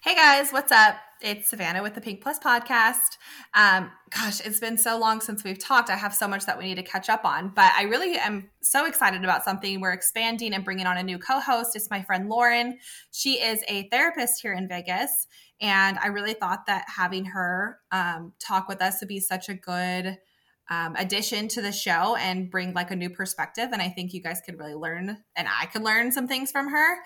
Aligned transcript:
Hey 0.00 0.14
guys, 0.14 0.52
what's 0.52 0.70
up? 0.70 0.94
It's 1.20 1.50
Savannah 1.50 1.82
with 1.82 1.96
the 1.96 2.00
Pink 2.00 2.20
Plus 2.20 2.38
podcast. 2.38 3.18
Um, 3.52 3.90
gosh, 4.10 4.40
it's 4.46 4.60
been 4.60 4.78
so 4.78 4.96
long 4.96 5.20
since 5.20 5.42
we've 5.42 5.58
talked. 5.58 5.90
I 5.90 5.96
have 5.96 6.14
so 6.14 6.28
much 6.28 6.46
that 6.46 6.56
we 6.56 6.66
need 6.66 6.76
to 6.76 6.84
catch 6.84 7.08
up 7.08 7.24
on, 7.24 7.48
but 7.48 7.72
I 7.76 7.82
really 7.82 8.16
am 8.16 8.48
so 8.62 8.86
excited 8.86 9.24
about 9.24 9.42
something. 9.42 9.80
We're 9.80 9.92
expanding 9.92 10.54
and 10.54 10.64
bringing 10.64 10.86
on 10.86 10.98
a 10.98 11.02
new 11.02 11.18
co 11.18 11.40
host. 11.40 11.74
It's 11.74 11.90
my 11.90 12.00
friend 12.00 12.28
Lauren. 12.28 12.78
She 13.10 13.42
is 13.42 13.64
a 13.66 13.88
therapist 13.88 14.40
here 14.40 14.52
in 14.52 14.68
Vegas, 14.68 15.26
and 15.60 15.98
I 15.98 16.06
really 16.06 16.34
thought 16.34 16.66
that 16.68 16.84
having 16.86 17.24
her 17.24 17.80
um, 17.90 18.34
talk 18.38 18.68
with 18.68 18.80
us 18.80 18.98
would 19.00 19.08
be 19.08 19.18
such 19.18 19.48
a 19.48 19.54
good 19.54 20.16
um, 20.70 20.94
addition 20.96 21.48
to 21.48 21.62
the 21.62 21.72
show 21.72 22.16
and 22.16 22.50
bring 22.50 22.74
like 22.74 22.90
a 22.90 22.96
new 22.96 23.10
perspective. 23.10 23.70
And 23.72 23.80
I 23.80 23.88
think 23.88 24.12
you 24.12 24.22
guys 24.22 24.40
could 24.44 24.58
really 24.58 24.74
learn, 24.74 25.16
and 25.34 25.48
I 25.48 25.66
could 25.66 25.82
learn 25.82 26.12
some 26.12 26.28
things 26.28 26.50
from 26.50 26.68
her. 26.68 26.98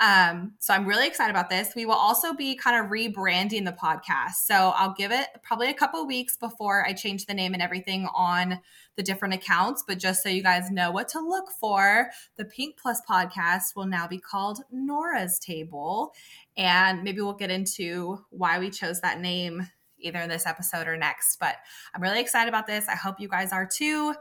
Um, 0.00 0.54
so 0.58 0.72
I'm 0.72 0.86
really 0.86 1.06
excited 1.06 1.30
about 1.30 1.50
this. 1.50 1.74
We 1.76 1.84
will 1.84 1.92
also 1.92 2.32
be 2.32 2.54
kind 2.54 2.82
of 2.82 2.90
rebranding 2.90 3.66
the 3.66 3.72
podcast. 3.72 4.36
So 4.46 4.72
I'll 4.74 4.94
give 4.94 5.12
it 5.12 5.26
probably 5.42 5.68
a 5.68 5.74
couple 5.74 6.06
weeks 6.06 6.38
before 6.38 6.86
I 6.86 6.94
change 6.94 7.26
the 7.26 7.34
name 7.34 7.52
and 7.52 7.62
everything 7.62 8.08
on 8.14 8.60
the 8.96 9.02
different 9.02 9.34
accounts. 9.34 9.84
But 9.86 9.98
just 9.98 10.22
so 10.22 10.30
you 10.30 10.42
guys 10.42 10.70
know 10.70 10.90
what 10.90 11.08
to 11.10 11.20
look 11.20 11.50
for, 11.50 12.08
the 12.38 12.46
Pink 12.46 12.78
Plus 12.80 13.02
podcast 13.08 13.76
will 13.76 13.86
now 13.86 14.08
be 14.08 14.18
called 14.18 14.60
Nora's 14.72 15.38
Table. 15.38 16.14
And 16.56 17.02
maybe 17.02 17.20
we'll 17.20 17.34
get 17.34 17.50
into 17.50 18.24
why 18.30 18.58
we 18.58 18.70
chose 18.70 19.02
that 19.02 19.20
name 19.20 19.68
either 20.00 20.26
this 20.26 20.46
episode 20.46 20.88
or 20.88 20.96
next. 20.96 21.38
But 21.38 21.56
I'm 21.94 22.02
really 22.02 22.20
excited 22.20 22.48
about 22.48 22.66
this. 22.66 22.88
I 22.88 22.96
hope 22.96 23.20
you 23.20 23.28
guys 23.28 23.52
are 23.52 23.66
too. 23.66 24.14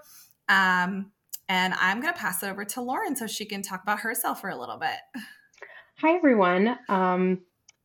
Um, 0.48 1.12
and 1.48 1.74
I'm 1.76 2.00
going 2.00 2.14
to 2.14 2.20
pass 2.20 2.44
it 2.44 2.48
over 2.48 2.64
to 2.64 2.82
Lauren 2.82 3.16
so 3.16 3.28
she 3.28 3.46
can 3.46 3.62
talk 3.62 3.82
about 3.84 4.02
herself 4.02 4.42
for 4.42 4.50
a 4.50 4.60
little 4.60 4.78
bit. 4.78 5.24
Hi, 5.98 6.16
everyone. 6.16 6.78
Um, 6.88 7.42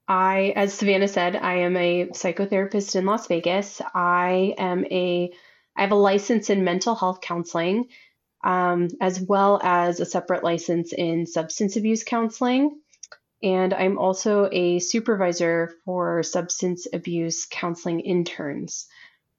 I, 0.06 0.52
as 0.54 0.74
Savannah 0.74 1.08
said, 1.08 1.34
I 1.34 1.60
am 1.60 1.76
a 1.76 2.06
psychotherapist 2.08 2.94
in 2.94 3.06
Las 3.06 3.26
Vegas. 3.26 3.80
I 3.94 4.54
am 4.58 4.84
a, 4.84 5.32
I 5.76 5.80
have 5.80 5.92
a 5.92 5.96
license 5.96 6.50
in 6.50 6.62
mental 6.62 6.94
health 6.94 7.22
counseling, 7.22 7.86
um, 8.44 8.88
as 9.00 9.20
well 9.20 9.58
as 9.62 10.00
a 10.00 10.06
separate 10.06 10.44
license 10.44 10.92
in 10.92 11.26
substance 11.26 11.76
abuse 11.76 12.04
counseling. 12.04 12.78
And 13.44 13.72
I'm 13.72 13.98
also 13.98 14.48
a 14.50 14.80
supervisor 14.80 15.72
for 15.84 16.24
substance 16.24 16.88
abuse 16.92 17.46
counseling 17.48 18.00
interns. 18.00 18.86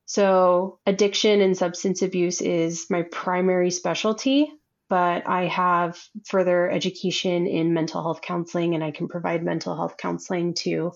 So, 0.05 0.79
addiction 0.85 1.41
and 1.41 1.57
substance 1.57 2.03
abuse 2.03 2.39
is 2.39 2.87
my 2.89 3.01
primary 3.01 3.71
specialty 3.71 4.53
but 4.89 5.27
I 5.27 5.47
have 5.47 5.99
further 6.25 6.69
education 6.69 7.47
in 7.47 7.73
mental 7.73 8.01
health 8.01 8.21
counseling 8.21 8.75
and 8.75 8.83
I 8.83 8.91
can 8.91 9.07
provide 9.07 9.43
mental 9.43 9.75
health 9.75 9.97
counseling 9.97 10.53
to 10.55 10.91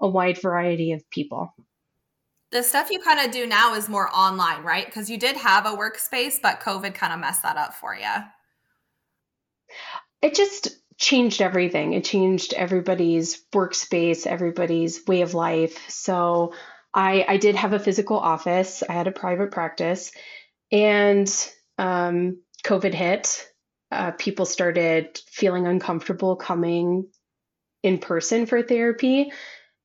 a 0.00 0.08
wide 0.08 0.40
variety 0.40 0.92
of 0.92 1.08
people. 1.10 1.54
The 2.52 2.62
stuff 2.62 2.90
you 2.90 3.00
kind 3.00 3.20
of 3.20 3.32
do 3.32 3.46
now 3.46 3.74
is 3.74 3.88
more 3.88 4.08
online, 4.14 4.62
right? 4.62 4.86
Because 4.86 5.10
you 5.10 5.18
did 5.18 5.36
have 5.36 5.66
a 5.66 5.76
workspace, 5.76 6.40
but 6.40 6.60
COVID 6.60 6.94
kind 6.94 7.12
of 7.12 7.18
messed 7.18 7.42
that 7.42 7.56
up 7.56 7.74
for 7.74 7.94
you. 7.94 8.08
It 10.22 10.34
just 10.34 10.68
changed 10.98 11.42
everything. 11.42 11.92
It 11.92 12.04
changed 12.04 12.54
everybody's 12.54 13.42
workspace, 13.52 14.26
everybody's 14.26 15.06
way 15.06 15.22
of 15.22 15.34
life. 15.34 15.78
So 15.88 16.54
I, 16.92 17.24
I 17.28 17.36
did 17.36 17.56
have 17.56 17.72
a 17.72 17.78
physical 17.78 18.18
office, 18.18 18.82
I 18.88 18.92
had 18.92 19.08
a 19.08 19.12
private 19.12 19.50
practice, 19.50 20.12
and 20.70 21.28
um, 21.76 22.38
COVID 22.64 22.94
hit, 22.94 23.48
uh, 23.90 24.12
people 24.12 24.46
started 24.46 25.20
feeling 25.26 25.66
uncomfortable 25.66 26.36
coming 26.36 27.08
in 27.82 27.98
person 27.98 28.46
for 28.46 28.62
therapy. 28.62 29.32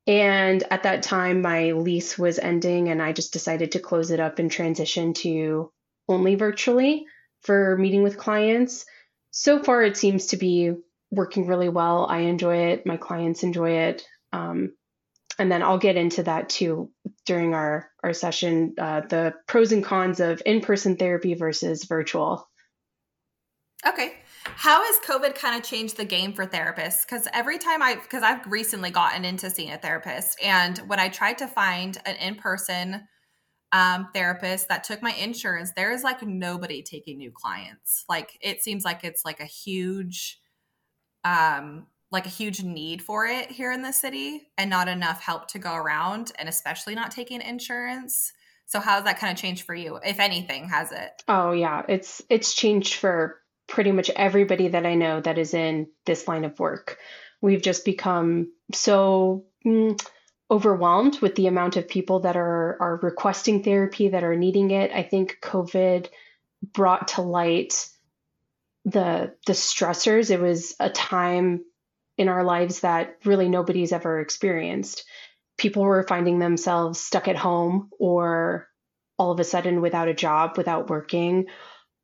And 0.07 0.63
at 0.71 0.83
that 0.83 1.03
time, 1.03 1.41
my 1.41 1.73
lease 1.73 2.17
was 2.17 2.39
ending, 2.39 2.89
and 2.89 3.01
I 3.01 3.11
just 3.11 3.33
decided 3.33 3.73
to 3.73 3.79
close 3.79 4.09
it 4.09 4.19
up 4.19 4.39
and 4.39 4.51
transition 4.51 5.13
to 5.15 5.71
only 6.07 6.35
virtually 6.35 7.05
for 7.41 7.77
meeting 7.77 8.01
with 8.01 8.17
clients. 8.17 8.85
So 9.31 9.61
far, 9.61 9.83
it 9.83 9.97
seems 9.97 10.27
to 10.27 10.37
be 10.37 10.73
working 11.11 11.47
really 11.47 11.69
well. 11.69 12.05
I 12.09 12.19
enjoy 12.19 12.71
it, 12.71 12.85
my 12.85 12.97
clients 12.97 13.43
enjoy 13.43 13.71
it. 13.71 14.03
Um, 14.31 14.73
and 15.37 15.51
then 15.51 15.63
I'll 15.63 15.77
get 15.77 15.95
into 15.95 16.23
that 16.23 16.49
too 16.49 16.91
during 17.25 17.53
our, 17.53 17.89
our 18.03 18.13
session 18.13 18.75
uh, 18.77 19.01
the 19.01 19.33
pros 19.47 19.71
and 19.71 19.83
cons 19.83 20.19
of 20.19 20.41
in 20.45 20.61
person 20.61 20.97
therapy 20.97 21.33
versus 21.33 21.85
virtual. 21.85 22.49
Okay. 23.87 24.13
How 24.43 24.83
has 24.83 24.99
COVID 25.05 25.35
kind 25.35 25.57
of 25.57 25.63
changed 25.63 25.97
the 25.97 26.05
game 26.05 26.33
for 26.33 26.45
therapists? 26.45 27.05
Because 27.05 27.27
every 27.33 27.57
time 27.57 27.81
I, 27.81 27.95
because 27.95 28.23
I've 28.23 28.45
recently 28.45 28.89
gotten 28.89 29.23
into 29.23 29.49
seeing 29.49 29.71
a 29.71 29.77
therapist, 29.77 30.37
and 30.43 30.77
when 30.79 30.99
I 30.99 31.07
tried 31.07 31.37
to 31.37 31.47
find 31.47 31.97
an 32.05 32.15
in 32.17 32.35
person 32.35 33.07
um, 33.71 34.09
therapist 34.13 34.67
that 34.69 34.83
took 34.83 35.01
my 35.01 35.13
insurance, 35.13 35.71
there 35.75 35.93
is 35.93 36.03
like 36.03 36.21
nobody 36.23 36.81
taking 36.81 37.17
new 37.17 37.31
clients. 37.31 38.03
Like 38.09 38.37
it 38.41 38.61
seems 38.61 38.83
like 38.83 39.03
it's 39.03 39.23
like 39.23 39.39
a 39.39 39.45
huge, 39.45 40.38
um, 41.23 41.87
like 42.11 42.25
a 42.25 42.29
huge 42.29 42.63
need 42.63 43.01
for 43.01 43.25
it 43.25 43.51
here 43.51 43.71
in 43.71 43.81
the 43.81 43.91
city, 43.91 44.47
and 44.57 44.69
not 44.69 44.87
enough 44.87 45.21
help 45.21 45.47
to 45.49 45.59
go 45.59 45.75
around, 45.75 46.31
and 46.37 46.49
especially 46.49 46.95
not 46.95 47.11
taking 47.11 47.41
insurance. 47.41 48.33
So 48.65 48.79
how 48.79 48.95
has 48.95 49.03
that 49.05 49.19
kind 49.19 49.31
of 49.31 49.41
changed 49.41 49.63
for 49.63 49.73
you, 49.73 49.99
if 50.05 50.19
anything, 50.19 50.69
has 50.69 50.91
it? 50.91 51.23
Oh 51.27 51.51
yeah, 51.51 51.83
it's 51.87 52.21
it's 52.29 52.53
changed 52.53 52.95
for 52.95 53.37
pretty 53.67 53.91
much 53.91 54.09
everybody 54.15 54.67
that 54.69 54.85
I 54.85 54.95
know 54.95 55.21
that 55.21 55.37
is 55.37 55.53
in 55.53 55.87
this 56.05 56.27
line 56.27 56.45
of 56.45 56.59
work. 56.59 56.97
We've 57.41 57.61
just 57.61 57.85
become 57.85 58.51
so 58.73 59.45
mm, 59.65 59.99
overwhelmed 60.51 61.19
with 61.19 61.35
the 61.35 61.47
amount 61.47 61.77
of 61.77 61.87
people 61.87 62.21
that 62.21 62.35
are 62.37 62.77
are 62.79 62.99
requesting 63.01 63.63
therapy 63.63 64.09
that 64.09 64.23
are 64.23 64.35
needing 64.35 64.71
it. 64.71 64.91
I 64.91 65.03
think 65.03 65.39
COVID 65.41 66.07
brought 66.73 67.09
to 67.09 67.21
light 67.21 67.87
the 68.89 69.35
the 69.45 69.53
stressors. 69.53 70.31
It 70.31 70.39
was 70.39 70.75
a 70.79 70.89
time 70.89 71.63
in 72.17 72.27
our 72.27 72.43
lives 72.43 72.81
that 72.81 73.17
really 73.25 73.49
nobody's 73.49 73.93
ever 73.93 74.19
experienced. 74.19 75.05
People 75.57 75.83
were 75.83 76.05
finding 76.07 76.39
themselves 76.39 76.99
stuck 76.99 77.27
at 77.27 77.35
home 77.35 77.89
or 77.99 78.67
all 79.17 79.31
of 79.31 79.39
a 79.39 79.43
sudden 79.43 79.81
without 79.81 80.07
a 80.07 80.13
job, 80.13 80.57
without 80.57 80.89
working, 80.89 81.47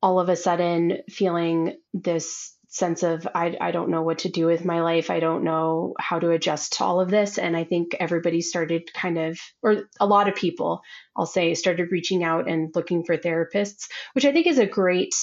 all 0.02 0.20
of 0.20 0.30
a 0.30 0.36
sudden 0.36 1.00
feeling 1.10 1.78
this 1.94 2.56
sense 2.68 3.04
of 3.04 3.26
I, 3.34 3.56
I 3.60 3.72
don't 3.72 3.90
know 3.90 4.02
what 4.02 4.20
to 4.20 4.30
do 4.30 4.46
with 4.48 4.66
my 4.66 4.82
life. 4.82 5.10
I 5.10 5.22
don't 5.22 5.46
know 5.46 5.94
how 5.98 6.20
to 6.20 6.32
adjust 6.32 6.74
to 6.74 6.84
all 6.84 7.00
of 7.00 7.10
this. 7.10 7.38
And 7.38 7.56
I 7.56 7.64
think 7.64 7.96
everybody 7.98 8.42
started 8.42 8.94
kind 8.94 9.18
of, 9.18 9.40
or 9.64 9.84
a 10.00 10.06
lot 10.06 10.28
of 10.28 10.36
people, 10.36 10.82
I'll 11.16 11.26
say, 11.26 11.54
started 11.54 11.92
reaching 11.92 12.24
out 12.24 12.50
and 12.50 12.76
looking 12.76 13.06
for 13.06 13.18
therapists, 13.18 13.88
which 14.14 14.26
I 14.26 14.34
think 14.34 14.48
is 14.48 14.60
a 14.60 14.66
great 14.66 15.16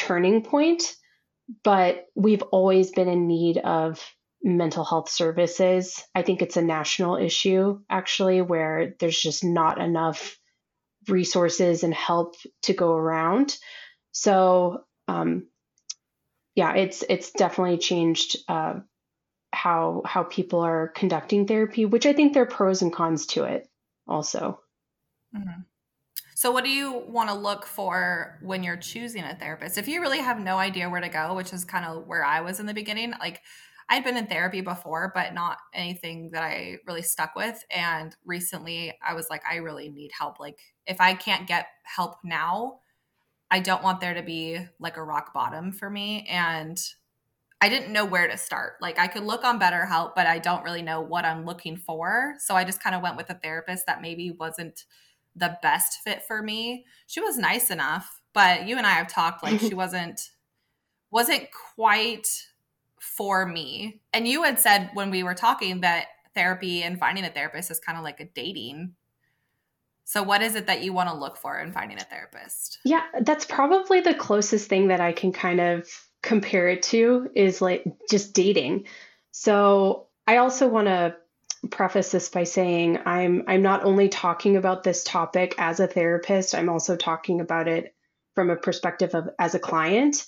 turning 0.00 0.42
point. 0.42 0.82
But 1.64 2.06
we've 2.14 2.42
always 2.42 2.92
been 2.92 3.08
in 3.08 3.26
need 3.26 3.58
of 3.58 4.00
mental 4.42 4.84
health 4.84 5.10
services. 5.10 6.02
I 6.14 6.22
think 6.22 6.42
it's 6.42 6.56
a 6.56 6.62
national 6.62 7.16
issue, 7.16 7.80
actually, 7.90 8.40
where 8.40 8.94
there's 9.00 9.20
just 9.20 9.44
not 9.44 9.80
enough 9.80 10.38
resources 11.08 11.82
and 11.82 11.92
help 11.92 12.36
to 12.62 12.72
go 12.72 12.92
around. 12.92 13.56
So 14.12 14.84
um, 15.08 15.46
yeah, 16.54 16.74
it's 16.74 17.04
it's 17.08 17.30
definitely 17.32 17.78
changed 17.78 18.36
uh, 18.48 18.80
how 19.52 20.02
how 20.04 20.24
people 20.24 20.60
are 20.60 20.88
conducting 20.88 21.46
therapy, 21.46 21.84
which 21.84 22.06
I 22.06 22.12
think 22.12 22.32
there 22.32 22.42
are 22.44 22.46
pros 22.46 22.82
and 22.82 22.92
cons 22.92 23.26
to 23.28 23.44
it 23.44 23.68
also. 24.06 24.60
Mm-hmm. 25.34 25.60
So, 26.40 26.50
what 26.50 26.64
do 26.64 26.70
you 26.70 27.04
want 27.06 27.28
to 27.28 27.34
look 27.34 27.66
for 27.66 28.38
when 28.40 28.62
you're 28.62 28.78
choosing 28.78 29.24
a 29.24 29.34
therapist? 29.34 29.76
If 29.76 29.86
you 29.86 30.00
really 30.00 30.20
have 30.20 30.40
no 30.40 30.56
idea 30.56 30.88
where 30.88 31.02
to 31.02 31.10
go, 31.10 31.34
which 31.34 31.52
is 31.52 31.66
kind 31.66 31.84
of 31.84 32.06
where 32.06 32.24
I 32.24 32.40
was 32.40 32.58
in 32.58 32.64
the 32.64 32.72
beginning, 32.72 33.12
like 33.20 33.42
I'd 33.90 34.04
been 34.04 34.16
in 34.16 34.26
therapy 34.26 34.62
before, 34.62 35.12
but 35.14 35.34
not 35.34 35.58
anything 35.74 36.30
that 36.30 36.42
I 36.42 36.78
really 36.86 37.02
stuck 37.02 37.36
with. 37.36 37.62
And 37.70 38.16
recently 38.24 38.94
I 39.06 39.12
was 39.12 39.28
like, 39.28 39.42
I 39.46 39.56
really 39.56 39.90
need 39.90 40.12
help. 40.18 40.40
Like, 40.40 40.58
if 40.86 40.98
I 40.98 41.12
can't 41.12 41.46
get 41.46 41.66
help 41.82 42.14
now, 42.24 42.78
I 43.50 43.60
don't 43.60 43.82
want 43.82 44.00
there 44.00 44.14
to 44.14 44.22
be 44.22 44.60
like 44.78 44.96
a 44.96 45.04
rock 45.04 45.34
bottom 45.34 45.72
for 45.72 45.90
me. 45.90 46.26
And 46.26 46.82
I 47.60 47.68
didn't 47.68 47.92
know 47.92 48.06
where 48.06 48.28
to 48.28 48.38
start. 48.38 48.76
Like 48.80 48.98
I 48.98 49.08
could 49.08 49.24
look 49.24 49.44
on 49.44 49.60
BetterHelp, 49.60 50.14
but 50.16 50.26
I 50.26 50.38
don't 50.38 50.64
really 50.64 50.80
know 50.80 51.02
what 51.02 51.26
I'm 51.26 51.44
looking 51.44 51.76
for. 51.76 52.36
So 52.38 52.56
I 52.56 52.64
just 52.64 52.82
kind 52.82 52.96
of 52.96 53.02
went 53.02 53.18
with 53.18 53.28
a 53.28 53.34
therapist 53.34 53.84
that 53.84 54.00
maybe 54.00 54.30
wasn't 54.30 54.86
the 55.36 55.58
best 55.62 55.98
fit 56.02 56.22
for 56.26 56.42
me. 56.42 56.84
She 57.06 57.20
was 57.20 57.36
nice 57.36 57.70
enough, 57.70 58.20
but 58.32 58.66
you 58.66 58.76
and 58.76 58.86
I 58.86 58.90
have 58.90 59.08
talked 59.08 59.42
like 59.42 59.60
she 59.60 59.74
wasn't 59.74 60.30
wasn't 61.10 61.48
quite 61.74 62.28
for 63.00 63.46
me. 63.46 64.00
And 64.12 64.28
you 64.28 64.42
had 64.42 64.58
said 64.58 64.90
when 64.94 65.10
we 65.10 65.22
were 65.22 65.34
talking 65.34 65.80
that 65.80 66.06
therapy 66.34 66.82
and 66.82 66.98
finding 66.98 67.24
a 67.24 67.30
therapist 67.30 67.70
is 67.70 67.80
kind 67.80 67.98
of 67.98 68.04
like 68.04 68.20
a 68.20 68.24
dating 68.24 68.94
so, 70.10 70.24
what 70.24 70.42
is 70.42 70.56
it 70.56 70.66
that 70.66 70.82
you 70.82 70.92
want 70.92 71.08
to 71.08 71.14
look 71.14 71.36
for 71.36 71.60
in 71.60 71.70
finding 71.70 71.98
a 71.98 72.02
therapist? 72.02 72.80
Yeah, 72.84 73.02
that's 73.20 73.44
probably 73.44 74.00
the 74.00 74.12
closest 74.12 74.68
thing 74.68 74.88
that 74.88 75.00
I 75.00 75.12
can 75.12 75.30
kind 75.30 75.60
of 75.60 75.88
compare 76.20 76.66
it 76.66 76.82
to 76.84 77.30
is 77.36 77.62
like 77.62 77.84
just 78.10 78.34
dating. 78.34 78.88
So, 79.30 80.08
I 80.26 80.38
also 80.38 80.66
want 80.66 80.88
to 80.88 81.14
preface 81.68 82.10
this 82.10 82.28
by 82.28 82.44
saying 82.44 82.98
I'm 83.04 83.44
I'm 83.46 83.62
not 83.62 83.84
only 83.84 84.08
talking 84.08 84.56
about 84.56 84.82
this 84.82 85.04
topic 85.04 85.54
as 85.58 85.80
a 85.80 85.86
therapist, 85.86 86.54
I'm 86.54 86.68
also 86.68 86.96
talking 86.96 87.40
about 87.40 87.68
it 87.68 87.94
from 88.34 88.50
a 88.50 88.56
perspective 88.56 89.14
of 89.14 89.28
as 89.38 89.54
a 89.54 89.58
client. 89.58 90.24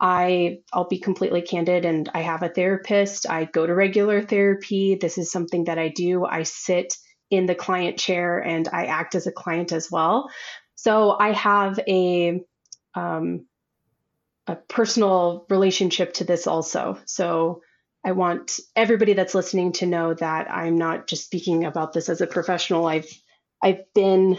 I 0.00 0.58
I'll 0.72 0.88
be 0.88 1.00
completely 1.00 1.42
candid 1.42 1.84
and 1.84 2.08
I 2.14 2.20
have 2.20 2.42
a 2.42 2.48
therapist. 2.48 3.28
I 3.28 3.44
go 3.44 3.66
to 3.66 3.74
regular 3.74 4.22
therapy. 4.22 4.94
This 4.94 5.18
is 5.18 5.32
something 5.32 5.64
that 5.64 5.78
I 5.78 5.88
do. 5.88 6.24
I 6.24 6.44
sit 6.44 6.94
in 7.30 7.46
the 7.46 7.54
client 7.54 7.98
chair 7.98 8.38
and 8.38 8.68
I 8.72 8.86
act 8.86 9.14
as 9.14 9.26
a 9.26 9.32
client 9.32 9.72
as 9.72 9.90
well. 9.90 10.30
So 10.76 11.16
I 11.18 11.32
have 11.32 11.80
a 11.88 12.40
um, 12.94 13.46
a 14.46 14.56
personal 14.56 15.44
relationship 15.50 16.14
to 16.14 16.24
this 16.24 16.46
also. 16.46 16.98
So 17.04 17.62
I 18.04 18.12
want 18.12 18.60
everybody 18.76 19.12
that's 19.14 19.34
listening 19.34 19.72
to 19.72 19.86
know 19.86 20.14
that 20.14 20.50
I'm 20.50 20.78
not 20.78 21.06
just 21.06 21.24
speaking 21.24 21.64
about 21.64 21.92
this 21.92 22.08
as 22.08 22.20
a 22.20 22.26
professional. 22.26 22.86
I've 22.86 23.10
I've 23.62 23.92
been 23.94 24.38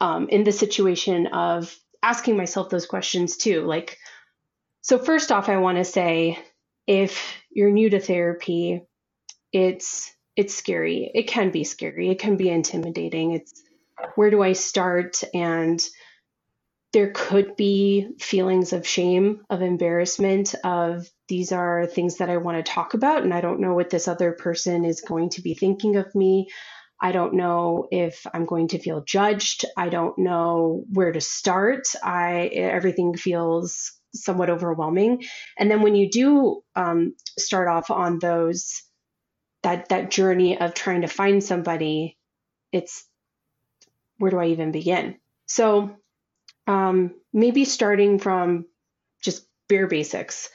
um, 0.00 0.28
in 0.28 0.44
the 0.44 0.52
situation 0.52 1.28
of 1.28 1.74
asking 2.02 2.36
myself 2.36 2.70
those 2.70 2.86
questions 2.86 3.36
too. 3.36 3.62
Like, 3.62 3.98
so 4.82 4.98
first 4.98 5.32
off, 5.32 5.48
I 5.48 5.58
want 5.58 5.78
to 5.78 5.84
say, 5.84 6.38
if 6.86 7.36
you're 7.52 7.70
new 7.70 7.90
to 7.90 8.00
therapy, 8.00 8.82
it's 9.52 10.12
it's 10.36 10.54
scary. 10.54 11.10
It 11.14 11.28
can 11.28 11.50
be 11.50 11.64
scary. 11.64 12.10
It 12.10 12.18
can 12.18 12.36
be 12.36 12.48
intimidating. 12.50 13.32
It's 13.32 13.62
where 14.16 14.30
do 14.30 14.42
I 14.42 14.54
start? 14.54 15.22
And 15.34 15.82
there 16.92 17.12
could 17.14 17.56
be 17.56 18.08
feelings 18.18 18.72
of 18.72 18.86
shame, 18.86 19.42
of 19.50 19.62
embarrassment, 19.62 20.54
of 20.64 21.08
these 21.32 21.50
are 21.50 21.86
things 21.86 22.18
that 22.18 22.28
I 22.28 22.36
want 22.36 22.58
to 22.58 22.72
talk 22.72 22.92
about, 22.92 23.22
and 23.22 23.32
I 23.32 23.40
don't 23.40 23.60
know 23.60 23.72
what 23.72 23.88
this 23.88 24.06
other 24.06 24.32
person 24.32 24.84
is 24.84 25.00
going 25.00 25.30
to 25.30 25.40
be 25.40 25.54
thinking 25.54 25.96
of 25.96 26.14
me. 26.14 26.48
I 27.00 27.10
don't 27.10 27.32
know 27.32 27.88
if 27.90 28.26
I'm 28.34 28.44
going 28.44 28.68
to 28.68 28.78
feel 28.78 29.02
judged. 29.02 29.64
I 29.74 29.88
don't 29.88 30.18
know 30.18 30.84
where 30.92 31.10
to 31.10 31.22
start. 31.22 31.84
I 32.04 32.50
everything 32.52 33.16
feels 33.16 33.92
somewhat 34.14 34.50
overwhelming. 34.50 35.24
And 35.58 35.70
then 35.70 35.80
when 35.80 35.94
you 35.94 36.10
do 36.10 36.62
um, 36.76 37.14
start 37.38 37.66
off 37.66 37.90
on 37.90 38.18
those 38.18 38.82
that 39.62 39.88
that 39.88 40.10
journey 40.10 40.60
of 40.60 40.74
trying 40.74 41.00
to 41.00 41.08
find 41.08 41.42
somebody, 41.42 42.18
it's 42.72 43.06
where 44.18 44.30
do 44.30 44.38
I 44.38 44.48
even 44.48 44.70
begin? 44.70 45.16
So 45.46 45.96
um, 46.66 47.14
maybe 47.32 47.64
starting 47.64 48.18
from 48.18 48.66
just 49.22 49.46
bare 49.66 49.86
basics 49.86 50.50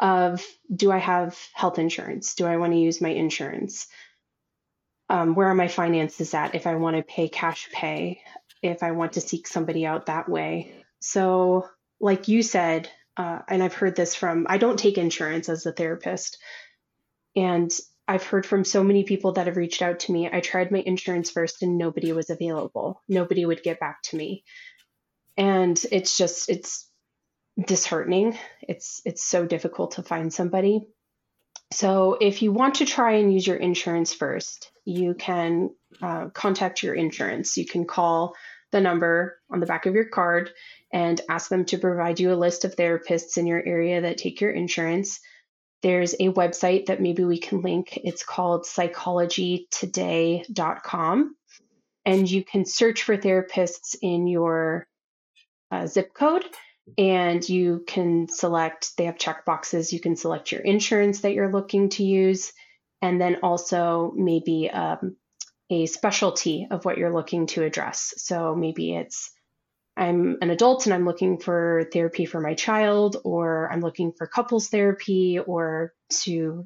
of 0.00 0.44
do 0.74 0.90
I 0.90 0.98
have 0.98 1.38
health 1.52 1.78
insurance? 1.78 2.34
Do 2.34 2.46
I 2.46 2.56
want 2.56 2.72
to 2.72 2.78
use 2.78 3.00
my 3.00 3.10
insurance? 3.10 3.86
Um, 5.08 5.34
where 5.34 5.48
are 5.48 5.54
my 5.54 5.68
finances 5.68 6.34
at 6.34 6.54
if 6.54 6.66
I 6.66 6.76
want 6.76 6.96
to 6.96 7.02
pay 7.02 7.28
cash 7.28 7.68
pay, 7.72 8.22
if 8.62 8.82
I 8.82 8.92
want 8.92 9.14
to 9.14 9.20
seek 9.20 9.46
somebody 9.46 9.84
out 9.84 10.06
that 10.06 10.28
way? 10.28 10.72
So, 11.00 11.68
like 12.00 12.28
you 12.28 12.42
said, 12.42 12.88
uh, 13.16 13.40
and 13.48 13.62
I've 13.62 13.74
heard 13.74 13.96
this 13.96 14.14
from, 14.14 14.46
I 14.48 14.58
don't 14.58 14.78
take 14.78 14.96
insurance 14.96 15.48
as 15.48 15.66
a 15.66 15.72
therapist. 15.72 16.38
And 17.36 17.70
I've 18.08 18.24
heard 18.24 18.46
from 18.46 18.64
so 18.64 18.82
many 18.82 19.04
people 19.04 19.32
that 19.32 19.46
have 19.46 19.56
reached 19.56 19.82
out 19.82 20.00
to 20.00 20.12
me. 20.12 20.28
I 20.32 20.40
tried 20.40 20.70
my 20.70 20.78
insurance 20.78 21.30
first 21.30 21.62
and 21.62 21.76
nobody 21.76 22.12
was 22.12 22.30
available. 22.30 23.02
Nobody 23.08 23.44
would 23.44 23.62
get 23.62 23.78
back 23.80 24.02
to 24.04 24.16
me 24.16 24.44
and 25.40 25.82
it's 25.90 26.18
just 26.18 26.50
it's 26.50 26.89
disheartening. 27.66 28.38
It's 28.62 29.02
it's 29.04 29.22
so 29.22 29.46
difficult 29.46 29.92
to 29.92 30.02
find 30.02 30.32
somebody. 30.32 30.86
So 31.72 32.16
if 32.20 32.42
you 32.42 32.52
want 32.52 32.76
to 32.76 32.86
try 32.86 33.14
and 33.14 33.32
use 33.32 33.46
your 33.46 33.56
insurance 33.56 34.12
first 34.12 34.72
you 34.90 35.14
can 35.14 35.70
uh, 36.02 36.28
contact 36.30 36.82
your 36.82 36.94
insurance. 36.94 37.56
You 37.56 37.64
can 37.66 37.86
call 37.86 38.34
the 38.72 38.80
number 38.80 39.38
on 39.50 39.60
the 39.60 39.66
back 39.66 39.86
of 39.86 39.94
your 39.94 40.06
card 40.06 40.50
and 40.92 41.20
ask 41.28 41.48
them 41.48 41.64
to 41.66 41.78
provide 41.78 42.18
you 42.20 42.32
a 42.32 42.34
list 42.34 42.64
of 42.64 42.74
therapists 42.76 43.36
in 43.36 43.46
your 43.46 43.62
area 43.64 44.00
that 44.00 44.18
take 44.18 44.40
your 44.40 44.50
insurance. 44.50 45.20
There's 45.82 46.14
a 46.14 46.30
website 46.30 46.86
that 46.86 47.00
maybe 47.00 47.24
we 47.24 47.38
can 47.38 47.62
link. 47.62 47.96
It's 48.02 48.24
called 48.24 48.64
psychologytoday.com 48.64 51.36
and 52.06 52.30
you 52.30 52.44
can 52.44 52.64
search 52.64 53.02
for 53.02 53.16
therapists 53.16 53.96
in 54.00 54.26
your 54.26 54.86
uh, 55.70 55.86
zip 55.86 56.14
code 56.14 56.46
and 56.98 57.46
you 57.48 57.84
can 57.86 58.28
select 58.28 58.96
they 58.96 59.04
have 59.04 59.18
check 59.18 59.44
boxes. 59.44 59.92
You 59.92 60.00
can 60.00 60.16
select 60.16 60.52
your 60.52 60.60
insurance 60.60 61.20
that 61.20 61.34
you're 61.34 61.52
looking 61.52 61.88
to 61.90 62.04
use 62.04 62.52
and 63.02 63.20
then 63.20 63.38
also 63.42 64.12
maybe 64.14 64.70
um, 64.70 65.16
a 65.70 65.86
specialty 65.86 66.66
of 66.70 66.84
what 66.84 66.98
you're 66.98 67.12
looking 67.12 67.46
to 67.48 67.62
address. 67.62 68.14
So 68.16 68.54
maybe 68.54 68.94
it's 68.94 69.30
i'm 69.96 70.38
an 70.40 70.50
adult 70.50 70.86
and 70.86 70.94
i'm 70.94 71.04
looking 71.04 71.38
for 71.38 71.88
therapy 71.92 72.24
for 72.24 72.40
my 72.40 72.54
child 72.54 73.16
or 73.24 73.70
i'm 73.72 73.80
looking 73.80 74.12
for 74.12 74.26
couples 74.26 74.68
therapy 74.68 75.38
or 75.38 75.92
to 76.08 76.64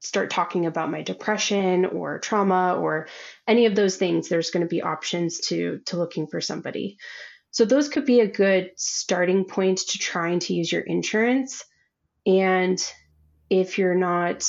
start 0.00 0.30
talking 0.30 0.66
about 0.66 0.90
my 0.90 1.02
depression 1.02 1.84
or 1.84 2.18
trauma 2.18 2.78
or 2.78 3.08
any 3.48 3.66
of 3.66 3.74
those 3.74 3.96
things 3.96 4.28
there's 4.28 4.50
going 4.50 4.62
to 4.62 4.68
be 4.68 4.82
options 4.82 5.40
to 5.40 5.80
to 5.86 5.96
looking 5.96 6.26
for 6.26 6.40
somebody 6.40 6.98
so 7.56 7.64
those 7.64 7.88
could 7.88 8.04
be 8.04 8.20
a 8.20 8.26
good 8.26 8.72
starting 8.76 9.46
point 9.46 9.78
to 9.78 9.98
trying 9.98 10.40
to 10.40 10.52
use 10.52 10.70
your 10.70 10.82
insurance. 10.82 11.64
And 12.26 12.78
if 13.48 13.78
you're 13.78 13.94
not 13.94 14.46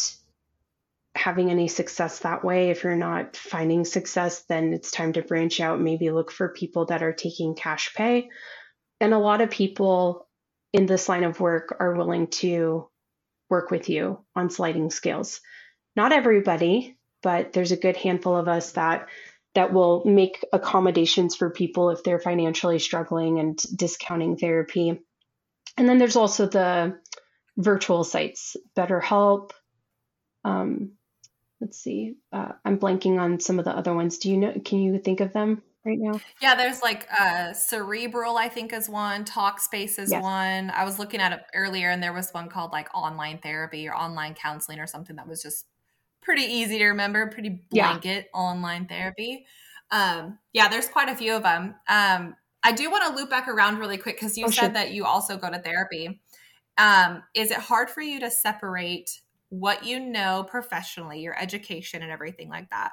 having 1.16 1.50
any 1.50 1.70
success 1.70 2.20
that 2.20 2.44
way, 2.44 2.70
if 2.70 2.84
you're 2.84 2.98
not 2.98 3.38
finding 3.38 3.86
success, 3.86 4.42
then 4.50 4.74
it's 4.74 4.92
time 4.92 5.14
to 5.14 5.22
branch 5.22 5.62
out, 5.62 5.80
maybe 5.80 6.12
look 6.12 6.32
for 6.32 6.50
people 6.50 6.88
that 6.88 7.02
are 7.02 7.14
taking 7.14 7.56
cash 7.56 7.94
pay. 7.96 8.28
And 9.00 9.14
a 9.14 9.20
lot 9.20 9.40
of 9.40 9.52
people 9.52 10.28
in 10.74 10.86
this 10.86 11.08
line 11.08 11.24
of 11.24 11.40
work 11.40 11.78
are 11.80 11.96
willing 11.96 12.28
to 12.42 12.90
work 13.50 13.72
with 13.72 13.88
you 13.88 14.20
on 14.36 14.50
sliding 14.50 14.90
scales. 14.90 15.40
Not 15.96 16.12
everybody, 16.12 16.98
but 17.24 17.54
there's 17.54 17.72
a 17.72 17.78
good 17.78 17.96
handful 17.96 18.36
of 18.36 18.50
us 18.50 18.74
that 18.74 19.08
that 19.58 19.74
will 19.74 20.04
make 20.06 20.46
accommodations 20.54 21.36
for 21.36 21.50
people 21.50 21.90
if 21.90 22.04
they're 22.04 22.20
financially 22.20 22.78
struggling 22.78 23.40
and 23.40 23.60
discounting 23.76 24.38
therapy. 24.38 25.02
And 25.76 25.90
then 25.90 25.98
there's 25.98 26.16
also 26.16 26.46
the 26.46 27.00
virtual 27.58 28.04
sites, 28.04 28.56
BetterHelp. 28.78 29.50
Um, 30.44 30.92
let's 31.60 31.80
see, 31.80 32.18
uh, 32.32 32.52
I'm 32.64 32.78
blanking 32.78 33.20
on 33.20 33.40
some 33.40 33.58
of 33.58 33.66
the 33.66 33.76
other 33.76 33.96
ones. 33.96 34.20
Do 34.20 34.30
you 34.30 34.38
know? 34.38 34.54
Can 34.64 34.78
you 34.78 35.00
think 35.00 35.22
of 35.22 35.34
them 35.34 35.64
right 35.84 35.98
now? 36.00 36.20
Yeah, 36.40 36.54
there's 36.54 36.84
like 36.84 37.08
uh, 37.20 37.54
Cerebral, 37.54 38.38
I 38.38 38.50
think, 38.50 38.74
is 38.74 38.88
one. 38.88 39.26
Talkspace 39.26 39.98
is 39.98 40.12
yes. 40.12 40.22
one. 40.22 40.70
I 40.70 40.86
was 40.86 41.00
looking 41.00 41.20
at 41.20 41.32
it 41.32 41.42
earlier, 41.56 41.90
and 41.90 42.04
there 42.04 42.14
was 42.14 42.30
one 42.30 42.48
called 42.48 42.74
like 42.74 42.94
online 42.94 43.40
therapy 43.40 43.88
or 43.88 43.96
online 43.96 44.36
counseling 44.36 44.80
or 44.80 44.86
something 44.86 45.16
that 45.16 45.28
was 45.28 45.42
just 45.42 45.66
pretty 46.28 46.44
easy 46.44 46.78
to 46.78 46.88
remember, 46.88 47.26
pretty 47.28 47.62
blanket 47.72 48.26
yeah. 48.34 48.40
online 48.40 48.86
therapy. 48.86 49.46
Um, 49.92 50.38
yeah, 50.52 50.68
there's 50.68 50.90
quite 50.90 51.08
a 51.08 51.16
few 51.16 51.34
of 51.34 51.44
them. 51.44 51.76
Um, 51.88 52.36
I 52.62 52.74
do 52.74 52.92
want 52.92 53.06
to 53.06 53.18
loop 53.18 53.30
back 53.30 53.48
around 53.48 53.78
really 53.78 53.98
quick 53.98 54.18
because 54.18 54.38
you 54.38 54.48
oh, 54.48 54.50
said 54.50 54.60
sure. 54.60 54.70
that 54.74 54.92
you 54.92 55.06
also 55.06 55.38
go 55.38 55.50
to 55.50 55.58
therapy. 55.58 56.20
Um, 56.78 57.24
is 57.34 57.50
it 57.52 57.60
hard 57.60 57.90
for 57.90 58.02
you 58.02 58.20
to 58.20 58.30
separate 58.30 59.22
what 59.48 59.86
you 59.86 60.02
know 60.02 60.46
professionally, 60.50 61.22
your 61.22 61.42
education, 61.42 62.04
and 62.04 62.12
everything 62.12 62.50
like 62.50 62.70
that? 62.72 62.92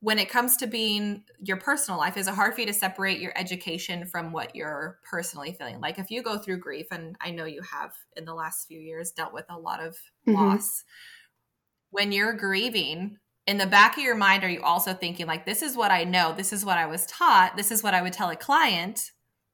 When 0.00 0.18
it 0.18 0.28
comes 0.28 0.56
to 0.56 0.66
being 0.66 1.22
your 1.38 1.58
personal 1.58 2.00
life, 2.00 2.16
is 2.16 2.26
it 2.26 2.34
hard 2.34 2.54
for 2.54 2.62
you 2.62 2.66
to 2.66 2.74
separate 2.74 3.20
your 3.20 3.32
education 3.36 4.06
from 4.06 4.32
what 4.32 4.56
you're 4.56 4.98
personally 5.08 5.52
feeling? 5.52 5.80
Like 5.80 6.00
if 6.00 6.10
you 6.10 6.20
go 6.24 6.36
through 6.36 6.58
grief, 6.58 6.88
and 6.90 7.14
I 7.20 7.30
know 7.30 7.44
you 7.44 7.62
have 7.62 7.94
in 8.16 8.24
the 8.24 8.34
last 8.34 8.66
few 8.66 8.80
years 8.80 9.12
dealt 9.12 9.32
with 9.32 9.46
a 9.48 9.56
lot 9.56 9.80
of 9.80 9.96
mm-hmm. 10.26 10.34
loss, 10.34 10.82
when 11.90 12.12
you're 12.12 12.32
grieving, 12.32 13.18
in 13.46 13.56
the 13.56 13.66
back 13.66 13.96
of 13.96 14.02
your 14.02 14.14
mind, 14.14 14.44
are 14.44 14.48
you 14.48 14.62
also 14.62 14.92
thinking, 14.92 15.26
like, 15.26 15.46
this 15.46 15.62
is 15.62 15.76
what 15.76 15.90
I 15.90 16.04
know, 16.04 16.34
this 16.36 16.52
is 16.52 16.64
what 16.64 16.76
I 16.76 16.86
was 16.86 17.06
taught, 17.06 17.56
this 17.56 17.70
is 17.70 17.82
what 17.82 17.94
I 17.94 18.02
would 18.02 18.12
tell 18.12 18.28
a 18.28 18.36
client? 18.36 19.12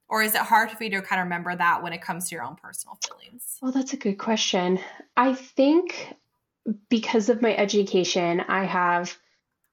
Or 0.09 0.23
is 0.23 0.35
it 0.35 0.43
hard 0.43 0.71
for 0.71 0.83
you 0.85 0.91
to 0.91 1.03
kind 1.03 1.21
of 1.21 1.27
remember 1.27 1.55
that 1.57 1.83
when 1.83 1.93
it 1.93 2.03
comes 2.03 2.29
to 2.29 2.35
your 2.35 2.45
own 2.45 2.57
personal 2.57 2.99
feelings? 3.07 3.59
Well, 3.63 3.73
that's 3.73 3.93
a 3.93 3.97
good 3.97 4.19
question. 4.19 4.81
I 5.17 5.35
think 5.35 6.15
because 6.89 7.29
of 7.29 7.41
my 7.41 7.55
education, 7.57 8.41
I 8.41 8.65
have 8.65 9.17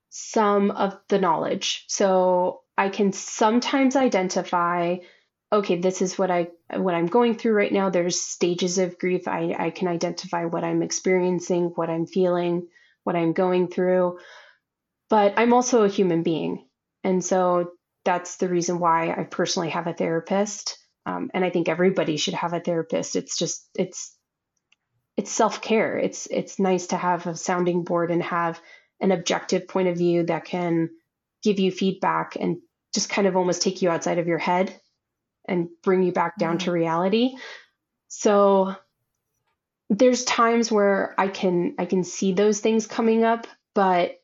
some 0.08 0.70
of 0.70 0.98
the 1.08 1.18
knowledge. 1.18 1.84
So 1.88 2.62
I 2.78 2.88
can 2.90 3.12
sometimes 3.12 3.96
identify 3.96 4.98
okay 5.52 5.76
this 5.76 6.00
is 6.00 6.18
what 6.18 6.30
i 6.30 6.48
what 6.74 6.94
i'm 6.94 7.06
going 7.06 7.36
through 7.36 7.52
right 7.52 7.72
now. 7.72 7.90
There's 7.90 8.20
stages 8.20 8.78
of 8.78 8.98
grief. 8.98 9.28
I, 9.28 9.54
I 9.58 9.70
can 9.70 9.88
identify 9.88 10.46
what 10.46 10.64
i'm 10.64 10.82
experiencing 10.82 11.72
what 11.74 11.90
i'm 11.90 12.06
feeling 12.06 12.68
what 13.04 13.16
i'm 13.16 13.32
going 13.32 13.68
through. 13.68 14.18
But 15.10 15.34
i'm 15.36 15.52
also 15.52 15.84
a 15.84 15.88
human 15.88 16.22
being. 16.22 16.66
And 17.04 17.22
so 17.24 17.72
that's 18.04 18.36
the 18.36 18.48
reason 18.48 18.78
why 18.78 19.10
i 19.10 19.24
personally 19.24 19.70
have 19.70 19.86
a 19.86 19.92
therapist. 19.92 20.78
Um, 21.04 21.30
and 21.34 21.44
i 21.44 21.50
think 21.50 21.68
everybody 21.68 22.16
should 22.16 22.34
have 22.34 22.54
a 22.54 22.60
therapist. 22.60 23.16
It's 23.16 23.36
just 23.36 23.68
it's 23.74 24.16
it's 25.18 25.30
self-care. 25.30 25.98
It's 25.98 26.26
it's 26.30 26.58
nice 26.58 26.86
to 26.88 26.96
have 26.96 27.26
a 27.26 27.36
sounding 27.36 27.84
board 27.84 28.10
and 28.10 28.22
have 28.22 28.60
an 29.00 29.12
objective 29.12 29.68
point 29.68 29.88
of 29.88 29.98
view 29.98 30.24
that 30.24 30.46
can 30.46 30.88
give 31.42 31.58
you 31.58 31.70
feedback 31.70 32.36
and 32.40 32.58
just 32.94 33.10
kind 33.10 33.26
of 33.26 33.36
almost 33.36 33.62
take 33.62 33.82
you 33.82 33.90
outside 33.90 34.18
of 34.18 34.28
your 34.28 34.38
head 34.38 34.80
and 35.46 35.68
bring 35.82 36.02
you 36.02 36.12
back 36.12 36.38
down 36.38 36.58
mm-hmm. 36.58 36.66
to 36.66 36.72
reality. 36.72 37.36
So 38.08 38.74
there's 39.90 40.24
times 40.24 40.70
where 40.70 41.14
I 41.18 41.28
can 41.28 41.74
I 41.78 41.84
can 41.84 42.04
see 42.04 42.32
those 42.32 42.60
things 42.60 42.86
coming 42.86 43.24
up, 43.24 43.46
but 43.74 44.20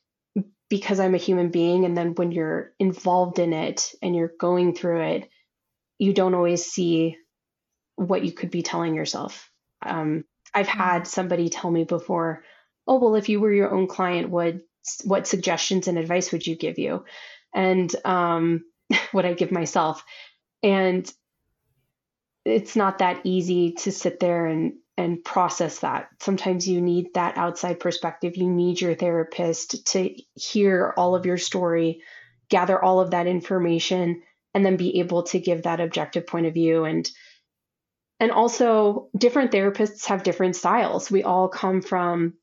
because 0.69 1.01
I'm 1.01 1.15
a 1.15 1.19
human 1.19 1.51
being 1.51 1.85
and 1.85 1.97
then 1.97 2.15
when 2.15 2.31
you're 2.31 2.73
involved 2.79 3.39
in 3.39 3.53
it 3.53 3.93
and 4.03 4.15
you're 4.15 4.33
going 4.39 4.75
through 4.75 5.01
it, 5.01 5.31
you 5.99 6.13
don't 6.13 6.35
always 6.35 6.67
see 6.67 7.17
what 7.97 8.25
you 8.25 8.33
could 8.33 8.51
be 8.51 8.63
telling 8.63 8.95
yourself. 8.95 9.51
Um, 9.85 10.25
I've 10.55 10.69
mm-hmm. 10.69 10.79
had 10.79 11.07
somebody 11.07 11.49
tell 11.49 11.71
me 11.71 11.85
before, 11.85 12.45
"Oh, 12.87 12.99
well, 12.99 13.17
if 13.17 13.29
you 13.29 13.41
were 13.41 13.53
your 13.53 13.75
own 13.75 13.87
client, 13.87 14.31
would 14.31 14.63
what 15.05 15.27
suggestions 15.27 15.89
and 15.89 15.99
advice 15.99 16.33
would 16.33 16.47
you 16.47 16.57
give 16.57 16.79
you?" 16.79 17.05
And 17.55 17.95
um, 18.05 18.65
what 19.13 19.27
I 19.27 19.35
give 19.35 19.53
myself, 19.53 20.05
and 20.63 21.11
it's 22.45 22.77
not 22.77 22.99
that 22.99 23.21
easy 23.25 23.73
to 23.73 23.93
sit 23.93 24.21
there 24.21 24.47
and 24.47 24.75
and 24.97 25.25
process 25.25 25.79
that. 25.81 26.09
Sometimes 26.21 26.67
you 26.67 26.81
need 26.81 27.15
that 27.15 27.39
outside 27.39 27.79
perspective. 27.79 28.37
You 28.37 28.51
need 28.51 28.81
your 28.81 28.97
therapist 28.97 29.87
to 29.93 30.13
hear 30.35 30.93
all 30.97 31.15
of 31.15 31.25
your 31.25 31.39
story, 31.39 32.03
gather 32.49 32.83
all 32.83 32.99
of 32.99 33.13
that 33.13 33.29
information, 33.29 34.23
and 34.55 34.67
then 34.67 34.77
be 34.77 34.99
able 34.99 35.23
to 35.25 35.39
give 35.39 35.63
that 35.63 35.79
objective 35.79 36.27
point 36.27 36.47
of 36.47 36.55
view 36.55 36.85
and 36.85 37.09
and 38.21 38.33
also 38.33 39.09
different 39.17 39.53
therapists 39.53 40.07
have 40.07 40.25
different 40.25 40.57
styles. 40.57 41.09
We 41.09 41.23
all 41.23 41.49
come 41.49 41.83
from 41.83 42.35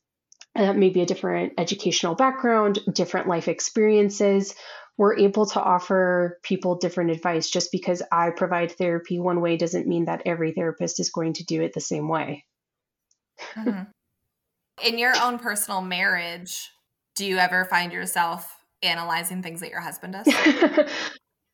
uh, 0.56 0.72
maybe 0.72 1.02
a 1.02 1.06
different 1.06 1.54
educational 1.58 2.16
background, 2.16 2.80
different 2.94 3.28
life 3.28 3.50
experiences 3.50 4.56
we're 4.98 5.18
able 5.18 5.46
to 5.46 5.62
offer 5.62 6.40
people 6.44 6.76
different 6.76 7.12
advice. 7.12 7.50
Just 7.50 7.72
because 7.72 8.02
I 8.12 8.30
provide 8.30 8.72
therapy 8.72 9.20
one 9.20 9.42
way 9.42 9.58
doesn't 9.58 9.88
mean 9.88 10.06
that 10.06 10.22
every 10.26 10.54
therapist 10.54 11.00
is 11.00 11.10
going 11.10 11.34
to 11.34 11.44
do 11.44 11.62
it 11.62 11.74
the 11.74 11.82
same 11.82 12.08
way. 12.08 12.46
Mm-hmm. 13.56 13.84
In 14.88 14.98
your 14.98 15.14
own 15.22 15.40
personal 15.40 15.82
marriage, 15.82 16.70
do 17.16 17.26
you 17.26 17.38
ever 17.38 17.66
find 17.66 17.92
yourself 17.92 18.58
analyzing 18.82 19.42
things 19.42 19.62
that 19.62 19.70
your 19.70 19.82
husband 19.82 20.14
does? 20.14 20.28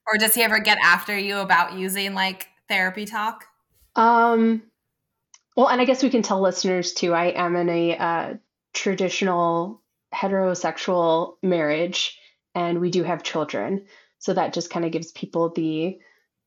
or 0.07 0.17
does 0.17 0.33
he 0.33 0.43
ever 0.43 0.59
get 0.59 0.77
after 0.83 1.17
you 1.17 1.37
about 1.37 1.73
using 1.73 2.13
like 2.13 2.47
therapy 2.67 3.05
talk? 3.05 3.45
Um, 3.95 4.63
well, 5.55 5.67
and 5.67 5.81
I 5.81 5.85
guess 5.85 6.03
we 6.03 6.09
can 6.09 6.21
tell 6.21 6.41
listeners 6.41 6.93
too, 6.93 7.13
I 7.13 7.25
am 7.25 7.55
in 7.55 7.69
a 7.69 7.97
uh, 7.97 8.33
traditional 8.73 9.81
heterosexual 10.13 11.35
marriage 11.41 12.17
and 12.55 12.79
we 12.81 12.91
do 12.91 13.03
have 13.03 13.23
children. 13.23 13.85
So 14.19 14.33
that 14.33 14.53
just 14.53 14.69
kind 14.71 14.85
of 14.85 14.91
gives 14.91 15.11
people 15.11 15.49
the 15.51 15.99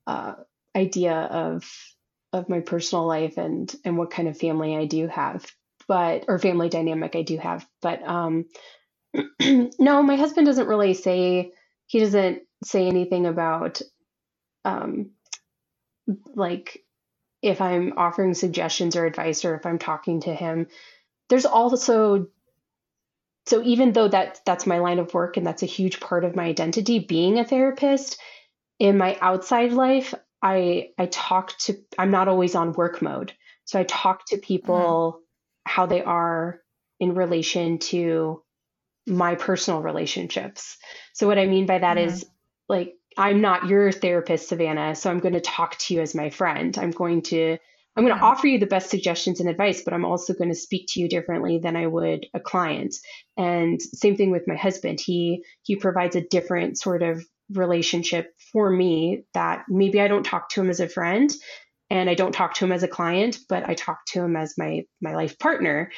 uh, 0.08 0.34
idea 0.76 1.14
of 1.14 1.70
of 2.32 2.50
my 2.50 2.60
personal 2.60 3.06
life 3.06 3.38
and 3.38 3.74
and 3.84 3.98
what 3.98 4.12
kind 4.12 4.28
of 4.28 4.38
family 4.38 4.76
I 4.76 4.86
do 4.86 5.08
have, 5.08 5.46
but 5.88 6.26
or 6.28 6.40
family 6.40 6.70
dynamic 6.70 7.16
I 7.16 7.22
do 7.22 7.38
have. 7.38 7.66
But 7.82 8.02
um, 8.08 8.46
no, 9.42 10.02
my 10.02 10.16
husband 10.16 10.46
doesn't 10.46 10.68
really 10.68 10.94
say 10.94 11.52
he 11.86 12.00
doesn't 12.00 12.42
say 12.64 12.88
anything 12.88 13.26
about 13.26 13.82
um, 14.64 15.12
like 16.34 16.84
if 17.42 17.60
I'm 17.60 17.94
offering 17.96 18.34
suggestions 18.34 18.96
or 18.96 19.06
advice 19.06 19.44
or 19.44 19.54
if 19.56 19.66
I'm 19.66 19.78
talking 19.78 20.22
to 20.22 20.34
him. 20.34 20.68
There's 21.30 21.46
also 21.46 22.28
so 23.46 23.62
even 23.62 23.92
though 23.92 24.08
that 24.08 24.40
that's 24.44 24.66
my 24.66 24.78
line 24.78 24.98
of 24.98 25.14
work 25.14 25.36
and 25.36 25.46
that's 25.46 25.62
a 25.62 25.66
huge 25.66 26.00
part 26.00 26.24
of 26.24 26.36
my 26.36 26.44
identity 26.44 26.98
being 26.98 27.38
a 27.38 27.44
therapist 27.44 28.20
in 28.78 28.98
my 28.98 29.16
outside 29.20 29.72
life 29.72 30.14
i 30.42 30.88
i 30.98 31.06
talk 31.06 31.56
to 31.58 31.76
i'm 31.98 32.10
not 32.10 32.28
always 32.28 32.54
on 32.54 32.72
work 32.72 33.02
mode 33.02 33.32
so 33.64 33.78
i 33.78 33.84
talk 33.84 34.26
to 34.26 34.38
people 34.38 35.12
mm-hmm. 35.12 35.20
how 35.66 35.86
they 35.86 36.02
are 36.02 36.60
in 37.00 37.14
relation 37.14 37.78
to 37.78 38.42
my 39.06 39.34
personal 39.34 39.82
relationships 39.82 40.78
so 41.12 41.26
what 41.26 41.38
i 41.38 41.46
mean 41.46 41.66
by 41.66 41.78
that 41.78 41.96
mm-hmm. 41.96 42.08
is 42.08 42.26
like 42.68 42.94
i'm 43.16 43.40
not 43.40 43.68
your 43.68 43.92
therapist 43.92 44.48
savannah 44.48 44.94
so 44.94 45.10
i'm 45.10 45.20
going 45.20 45.34
to 45.34 45.40
talk 45.40 45.76
to 45.78 45.94
you 45.94 46.00
as 46.00 46.14
my 46.14 46.30
friend 46.30 46.78
i'm 46.78 46.90
going 46.90 47.22
to 47.22 47.58
I'm 47.96 48.04
going 48.04 48.16
to 48.16 48.24
offer 48.24 48.48
you 48.48 48.58
the 48.58 48.66
best 48.66 48.90
suggestions 48.90 49.40
and 49.40 49.48
advice, 49.48 49.82
but 49.82 49.94
I'm 49.94 50.04
also 50.04 50.34
going 50.34 50.50
to 50.50 50.56
speak 50.56 50.86
to 50.90 51.00
you 51.00 51.08
differently 51.08 51.58
than 51.58 51.76
I 51.76 51.86
would 51.86 52.26
a 52.34 52.40
client. 52.40 52.96
And 53.36 53.80
same 53.80 54.16
thing 54.16 54.30
with 54.30 54.48
my 54.48 54.56
husband. 54.56 55.00
He 55.00 55.44
he 55.62 55.76
provides 55.76 56.16
a 56.16 56.20
different 56.20 56.78
sort 56.78 57.02
of 57.02 57.24
relationship 57.52 58.32
for 58.52 58.68
me 58.68 59.24
that 59.34 59.64
maybe 59.68 60.00
I 60.00 60.08
don't 60.08 60.24
talk 60.24 60.48
to 60.50 60.60
him 60.60 60.70
as 60.70 60.80
a 60.80 60.88
friend 60.88 61.30
and 61.90 62.10
I 62.10 62.14
don't 62.14 62.32
talk 62.32 62.54
to 62.54 62.64
him 62.64 62.72
as 62.72 62.82
a 62.82 62.88
client, 62.88 63.38
but 63.48 63.68
I 63.68 63.74
talk 63.74 64.04
to 64.06 64.22
him 64.22 64.36
as 64.36 64.54
my 64.58 64.84
my 65.00 65.14
life 65.14 65.38
partner. 65.38 65.92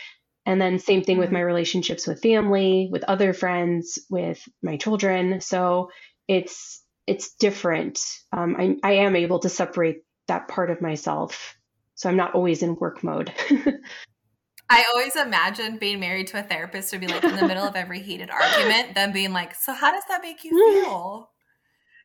And 0.45 0.61
then 0.61 0.79
same 0.79 1.03
thing 1.03 1.19
with 1.19 1.29
mm-hmm. 1.29 1.35
my 1.35 1.41
relationships 1.41 2.07
with 2.07 2.23
family, 2.23 2.88
with 2.93 3.05
other 3.05 3.33
friends, 3.33 3.99
with 4.11 4.47
my 4.62 4.76
children. 4.76 5.41
So 5.41 5.91
it's 6.29 6.83
it's 7.07 7.35
different. 7.37 8.00
Um, 8.33 8.57
I, 8.59 8.76
I 8.83 8.93
am 9.05 9.17
able 9.17 9.38
to 9.41 9.49
separate 9.49 10.03
that 10.29 10.49
part 10.49 10.71
of 10.71 10.83
myself 10.83 11.57
so 11.97 12.09
I'm 12.11 12.17
not 12.17 12.35
always 12.35 12.62
in 12.62 12.76
work 12.76 13.03
mode. 13.03 13.33
I 14.69 14.85
always 14.93 15.17
imagine 15.17 15.79
being 15.79 15.99
married 15.99 16.26
to 16.29 16.38
a 16.38 16.43
therapist 16.43 16.93
would 16.93 17.00
be 17.00 17.07
like 17.07 17.25
in 17.25 17.37
the 17.37 17.47
middle 17.49 17.65
of 17.65 17.75
every 17.75 18.00
heated 18.00 18.31
argument, 18.31 18.95
then 18.95 19.12
being 19.12 19.33
like, 19.33 19.55
So 19.55 19.73
how 19.73 19.93
does 19.93 20.03
that 20.09 20.23
make 20.23 20.45
you 20.45 20.50
feel? 20.85 21.31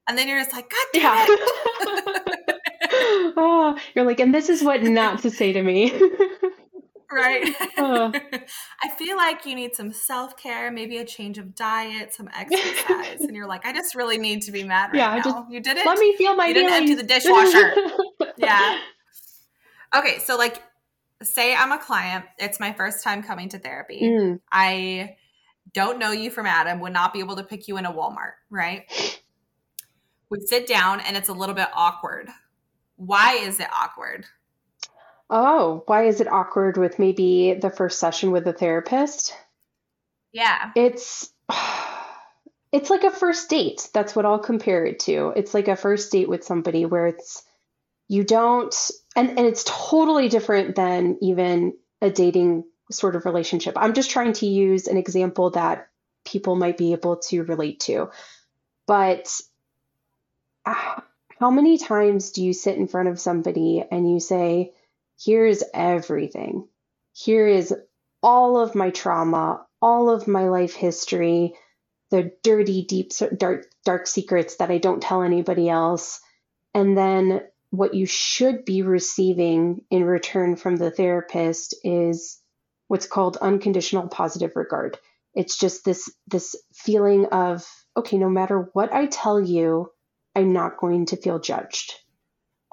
And 0.08 0.18
then 0.18 0.28
you're 0.28 0.40
just 0.40 0.54
like, 0.54 0.70
God 0.70 0.86
damn 0.94 1.04
yeah. 1.04 1.26
it. 1.28 2.58
oh, 3.38 3.78
you're 3.96 4.06
like, 4.06 4.20
and 4.20 4.34
this 4.34 4.50
is 4.50 4.64
what 4.64 4.82
not 4.82 5.22
to 5.24 5.30
say 5.30 5.52
to 5.52 5.62
me. 5.62 5.92
right. 7.12 7.54
Uh. 7.78 8.12
I 8.84 8.90
feel 8.98 9.18
like 9.18 9.46
you 9.46 9.56
need 9.56 9.76
some 9.76 9.92
self 9.92 10.38
care, 10.38 10.72
maybe 10.72 10.98
a 10.98 11.06
change 11.06 11.38
of 11.38 11.54
diet, 11.54 12.14
some 12.14 12.30
exercise. 12.34 13.22
and 13.22 13.36
you're 13.36 13.48
like, 13.48 13.66
I 13.66 13.74
just 13.74 13.96
really 13.96 14.18
need 14.18 14.42
to 14.44 14.52
be 14.52 14.64
mad 14.64 14.92
right 14.92 14.96
yeah, 14.96 15.16
now. 15.18 15.24
Just, 15.24 15.52
you 15.52 15.60
did 15.60 15.78
it. 15.78 15.86
Let 15.86 16.00
me 16.00 16.16
feel 16.16 16.36
my 16.36 16.48
You 16.48 16.54
didn't 16.54 16.74
empty 16.74 16.96
the 16.96 17.04
dishwasher. 17.04 17.74
yeah. 18.38 18.80
Okay, 19.96 20.20
so 20.20 20.38
like 20.38 20.62
say 21.24 21.56
I'm 21.56 21.72
a 21.72 21.78
client, 21.78 22.26
it's 22.38 22.60
my 22.60 22.74
first 22.74 23.04
time 23.04 23.24
coming 23.24 23.50
to 23.50 23.60
therapy. 23.60 24.02
Mm. 24.04 24.40
I 24.52 25.18
don't 25.74 26.00
know 26.00 26.12
you 26.12 26.32
from 26.32 26.46
Adam, 26.46 26.80
would 26.80 26.94
not 26.94 27.14
be 27.14 27.20
able 27.20 27.36
to 27.36 27.44
pick 27.44 27.68
you 27.68 27.78
in 27.78 27.86
a 27.86 27.94
Walmart, 27.94 28.34
right? 28.50 28.86
We 30.30 30.40
sit 30.42 30.68
down 30.68 31.02
and 31.02 31.16
it's 31.16 31.30
a 31.30 31.34
little 31.34 31.56
bit 31.56 31.68
awkward. 31.74 32.30
Why 32.96 33.36
is 33.36 33.60
it 33.60 33.68
awkward? 33.74 34.26
Oh, 35.30 35.84
why 35.86 36.06
is 36.06 36.22
it 36.22 36.32
awkward 36.32 36.78
with 36.78 37.00
maybe 37.00 37.54
the 37.54 37.70
first 37.70 38.00
session 38.00 38.32
with 38.32 38.44
the 38.44 38.54
therapist? 38.54 39.34
Yeah. 40.32 40.72
It's 40.76 41.32
it's 42.72 42.90
like 42.90 43.04
a 43.04 43.12
first 43.12 43.50
date. 43.50 43.90
That's 43.94 44.16
what 44.16 44.26
I'll 44.26 44.40
compare 44.40 44.86
it 44.86 45.00
to. 45.02 45.34
It's 45.36 45.54
like 45.54 45.68
a 45.68 45.76
first 45.76 46.12
date 46.12 46.30
with 46.30 46.44
somebody 46.44 46.86
where 46.86 47.08
it's 47.08 47.44
you 48.08 48.24
don't 48.24 48.76
and, 49.16 49.30
and 49.30 49.40
it's 49.40 49.64
totally 49.66 50.30
different 50.30 50.76
than 50.76 51.18
even 51.22 51.74
a 52.02 52.10
dating 52.10 52.64
sort 52.92 53.16
of 53.16 53.26
relationship. 53.26 53.74
I'm 53.78 53.94
just 53.94 54.12
trying 54.12 54.34
to 54.34 54.46
use 54.46 54.88
an 54.88 54.98
example 54.98 55.52
that 55.52 55.88
people 56.26 56.56
might 56.56 56.78
be 56.78 56.94
able 56.94 57.18
to 57.18 57.44
relate 57.44 57.82
to. 57.82 58.10
But 58.88 59.40
uh, 60.66 61.02
how 61.40 61.52
many 61.52 61.78
times 61.78 62.32
do 62.32 62.44
you 62.44 62.54
sit 62.54 62.78
in 62.78 62.88
front 62.88 63.10
of 63.10 63.20
somebody 63.20 63.84
and 63.90 64.10
you 64.10 64.20
say, 64.20 64.74
Here's 65.24 65.64
everything. 65.74 66.68
Here 67.14 67.48
is 67.48 67.76
all 68.24 68.58
of 68.58 68.74
my 68.74 68.90
trauma, 68.90 69.66
all 69.82 70.10
of 70.10 70.28
my 70.28 70.50
life 70.50 70.74
history, 70.74 71.54
the 72.10 72.32
dirty, 72.44 72.84
deep, 72.84 73.12
dark, 73.38 73.68
dark 73.86 74.08
secrets 74.08 74.56
that 74.58 74.72
I 74.72 74.80
don't 74.80 75.02
tell 75.02 75.22
anybody 75.22 75.70
else. 75.70 76.22
And 76.74 76.98
then 76.98 77.42
what 77.72 77.94
you 77.94 78.06
should 78.06 78.66
be 78.66 78.84
receiving 78.84 79.82
in 79.90 80.04
return 80.04 80.56
from 80.56 80.76
the 80.76 80.92
therapist 80.92 81.76
is 81.84 82.40
what's 82.88 83.08
called 83.08 83.38
unconditional 83.38 84.08
positive 84.08 84.52
regard. 84.56 84.98
It's 85.34 85.58
just 85.58 85.86
this 85.86 86.12
this 86.28 86.56
feeling 86.74 87.28
of 87.28 87.66
okay, 87.98 88.18
no 88.18 88.30
matter 88.30 88.70
what 88.74 88.94
I 88.94 89.08
tell 89.08 89.40
you, 89.42 89.90
I'm 90.36 90.54
not 90.54 90.78
going 90.78 91.08
to 91.08 91.18
feel 91.18 91.40
judged. 91.40 91.94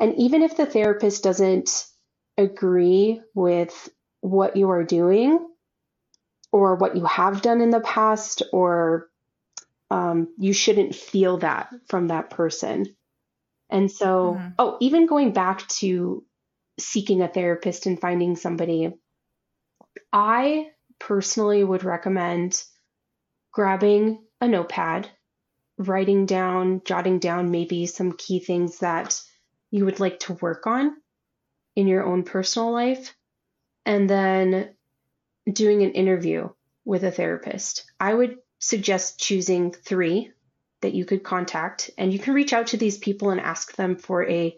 And 0.01 0.15
even 0.17 0.43
if 0.43 0.57
the 0.57 0.67
therapist 0.67 1.23
doesn't 1.25 1.87
agree 2.37 3.21
with 3.35 3.89
what 4.21 4.57
you 4.57 4.71
are 4.71 4.85
doing 4.85 5.49
or 6.53 6.77
what 6.77 6.97
you 6.97 7.05
have 7.05 7.43
done 7.43 7.61
in 7.61 7.71
the 7.71 7.81
past, 7.81 8.43
or 8.53 9.09
um, 9.91 10.29
you 10.39 10.53
shouldn't 10.53 10.95
feel 10.95 11.39
that 11.39 11.71
from 11.89 12.09
that 12.09 12.31
person. 12.31 12.87
And 13.71 13.91
so, 13.91 14.35
mm-hmm. 14.35 14.49
oh, 14.59 14.77
even 14.81 15.07
going 15.07 15.33
back 15.33 15.67
to 15.69 16.25
seeking 16.79 17.23
a 17.23 17.29
therapist 17.29 17.87
and 17.87 18.01
finding 18.01 18.37
somebody, 18.37 18.93
I 20.13 20.69
personally 20.99 21.63
would 21.63 21.85
recommend 21.85 22.63
grabbing 23.53 24.25
a 24.41 24.49
notepad, 24.49 25.09
writing 25.77 26.27
down, 26.27 26.83
jotting 26.85 27.19
down 27.19 27.51
maybe 27.51 27.87
some 27.87 28.13
key 28.13 28.41
things 28.41 28.79
that 28.79 29.21
you 29.71 29.85
would 29.85 30.01
like 30.01 30.21
to 30.21 30.35
work 30.35 30.67
on 30.67 30.97
in 31.77 31.87
your 31.87 32.05
own 32.05 32.23
personal 32.23 32.73
life, 32.73 33.15
and 33.85 34.09
then 34.09 34.75
doing 35.51 35.83
an 35.83 35.93
interview 35.93 36.49
with 36.85 37.05
a 37.05 37.11
therapist. 37.11 37.85
I 38.01 38.15
would 38.15 38.39
suggest 38.59 39.21
choosing 39.21 39.73
three 39.73 40.33
that 40.81 40.95
you 40.95 41.05
could 41.05 41.23
contact, 41.23 41.91
and 41.99 42.13
you 42.13 42.19
can 42.19 42.35
reach 42.35 42.53
out 42.53 42.69
to 42.69 42.77
these 42.77 42.99
people 42.99 43.31
and 43.31 43.41
ask 43.41 43.75
them 43.75 43.97
for 43.97 44.29
a 44.29 44.57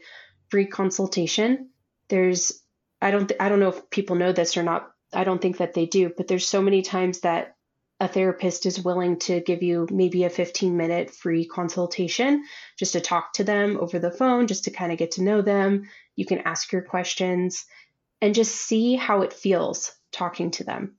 free 0.48 0.66
consultation. 0.66 1.70
There's 2.08 2.62
I 3.00 3.10
don't 3.10 3.28
th- 3.28 3.40
I 3.40 3.48
don't 3.48 3.60
know 3.60 3.68
if 3.68 3.90
people 3.90 4.16
know 4.16 4.32
this 4.32 4.56
or 4.56 4.62
not. 4.62 4.90
I 5.12 5.24
don't 5.24 5.40
think 5.40 5.58
that 5.58 5.74
they 5.74 5.86
do, 5.86 6.12
but 6.16 6.28
there's 6.28 6.48
so 6.48 6.62
many 6.62 6.82
times 6.82 7.20
that 7.20 7.56
a 8.00 8.08
therapist 8.08 8.64
is 8.64 8.82
willing 8.82 9.18
to 9.18 9.40
give 9.40 9.62
you 9.62 9.86
maybe 9.90 10.24
a 10.24 10.30
15 10.30 10.76
minute 10.76 11.10
free 11.10 11.46
consultation 11.46 12.44
just 12.78 12.92
to 12.92 13.00
talk 13.00 13.34
to 13.34 13.44
them 13.44 13.78
over 13.78 13.98
the 13.98 14.10
phone, 14.10 14.46
just 14.46 14.64
to 14.64 14.70
kind 14.70 14.90
of 14.90 14.98
get 14.98 15.12
to 15.12 15.22
know 15.22 15.42
them. 15.42 15.88
You 16.16 16.24
can 16.24 16.38
ask 16.38 16.72
your 16.72 16.82
questions 16.82 17.66
and 18.22 18.34
just 18.34 18.54
see 18.54 18.96
how 18.96 19.22
it 19.22 19.32
feels 19.32 19.92
talking 20.12 20.50
to 20.52 20.64
them. 20.64 20.96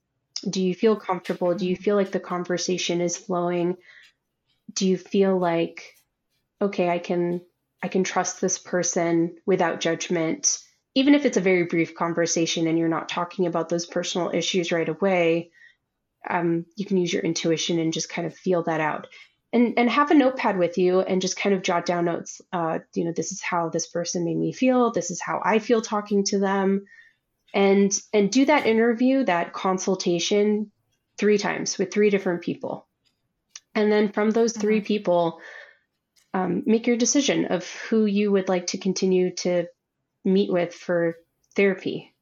Do 0.48 0.62
you 0.62 0.74
feel 0.74 0.96
comfortable? 0.96 1.54
Do 1.54 1.68
you 1.68 1.76
feel 1.76 1.96
like 1.96 2.12
the 2.12 2.20
conversation 2.20 3.00
is 3.00 3.16
flowing? 3.16 3.76
Do 4.72 4.86
you 4.86 4.96
feel 4.96 5.38
like 5.38 5.94
okay, 6.62 6.88
I 6.88 6.98
can 6.98 7.42
I 7.82 7.88
can 7.88 8.04
trust 8.04 8.40
this 8.40 8.58
person 8.58 9.36
without 9.44 9.80
judgment? 9.80 10.58
Even 10.94 11.14
if 11.14 11.24
it's 11.24 11.36
a 11.36 11.42
very 11.42 11.64
brief 11.64 11.94
conversation 11.94 12.66
and 12.66 12.78
you're 12.78 12.88
not 12.88 13.08
talking 13.08 13.46
about 13.46 13.68
those 13.68 13.86
personal 13.86 14.30
issues 14.32 14.70
right 14.70 14.88
away, 14.88 15.50
um, 16.28 16.66
you 16.76 16.84
can 16.84 16.98
use 16.98 17.12
your 17.12 17.22
intuition 17.22 17.78
and 17.78 17.92
just 17.92 18.08
kind 18.08 18.26
of 18.26 18.36
feel 18.36 18.62
that 18.64 18.80
out. 18.80 19.08
And 19.52 19.74
and 19.76 19.90
have 19.90 20.10
a 20.10 20.14
notepad 20.14 20.56
with 20.56 20.78
you 20.78 21.00
and 21.00 21.20
just 21.20 21.36
kind 21.36 21.54
of 21.54 21.62
jot 21.62 21.84
down 21.84 22.06
notes 22.06 22.40
uh, 22.52 22.78
you 22.94 23.04
know 23.04 23.12
this 23.12 23.32
is 23.32 23.42
how 23.42 23.68
this 23.68 23.86
person 23.86 24.24
made 24.24 24.38
me 24.38 24.52
feel. 24.52 24.92
This 24.92 25.10
is 25.10 25.20
how 25.20 25.42
i 25.44 25.58
feel 25.58 25.82
talking 25.82 26.24
to 26.24 26.38
them. 26.38 26.86
And 27.52 27.92
and 28.14 28.30
do 28.30 28.46
that 28.46 28.66
interview 28.66 29.24
that 29.24 29.52
consultation 29.52 30.70
three 31.18 31.36
times 31.36 31.76
with 31.76 31.92
three 31.92 32.08
different 32.08 32.42
people 32.42 32.86
and 33.74 33.90
then 33.90 34.12
from 34.12 34.30
those 34.30 34.52
3 34.52 34.78
mm-hmm. 34.78 34.86
people 34.86 35.40
um, 36.34 36.62
make 36.66 36.86
your 36.86 36.96
decision 36.96 37.46
of 37.46 37.68
who 37.88 38.06
you 38.06 38.32
would 38.32 38.48
like 38.48 38.68
to 38.68 38.78
continue 38.78 39.34
to 39.34 39.66
meet 40.24 40.50
with 40.50 40.74
for 40.74 41.16
therapy 41.54 42.14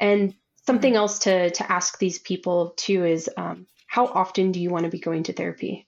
and 0.00 0.34
something 0.66 0.92
mm-hmm. 0.92 0.98
else 0.98 1.20
to 1.20 1.50
to 1.50 1.72
ask 1.72 1.98
these 1.98 2.18
people 2.18 2.74
too 2.76 3.04
is 3.04 3.30
um, 3.36 3.66
how 3.86 4.06
often 4.06 4.52
do 4.52 4.60
you 4.60 4.70
want 4.70 4.84
to 4.84 4.90
be 4.90 4.98
going 4.98 5.22
to 5.24 5.32
therapy 5.32 5.86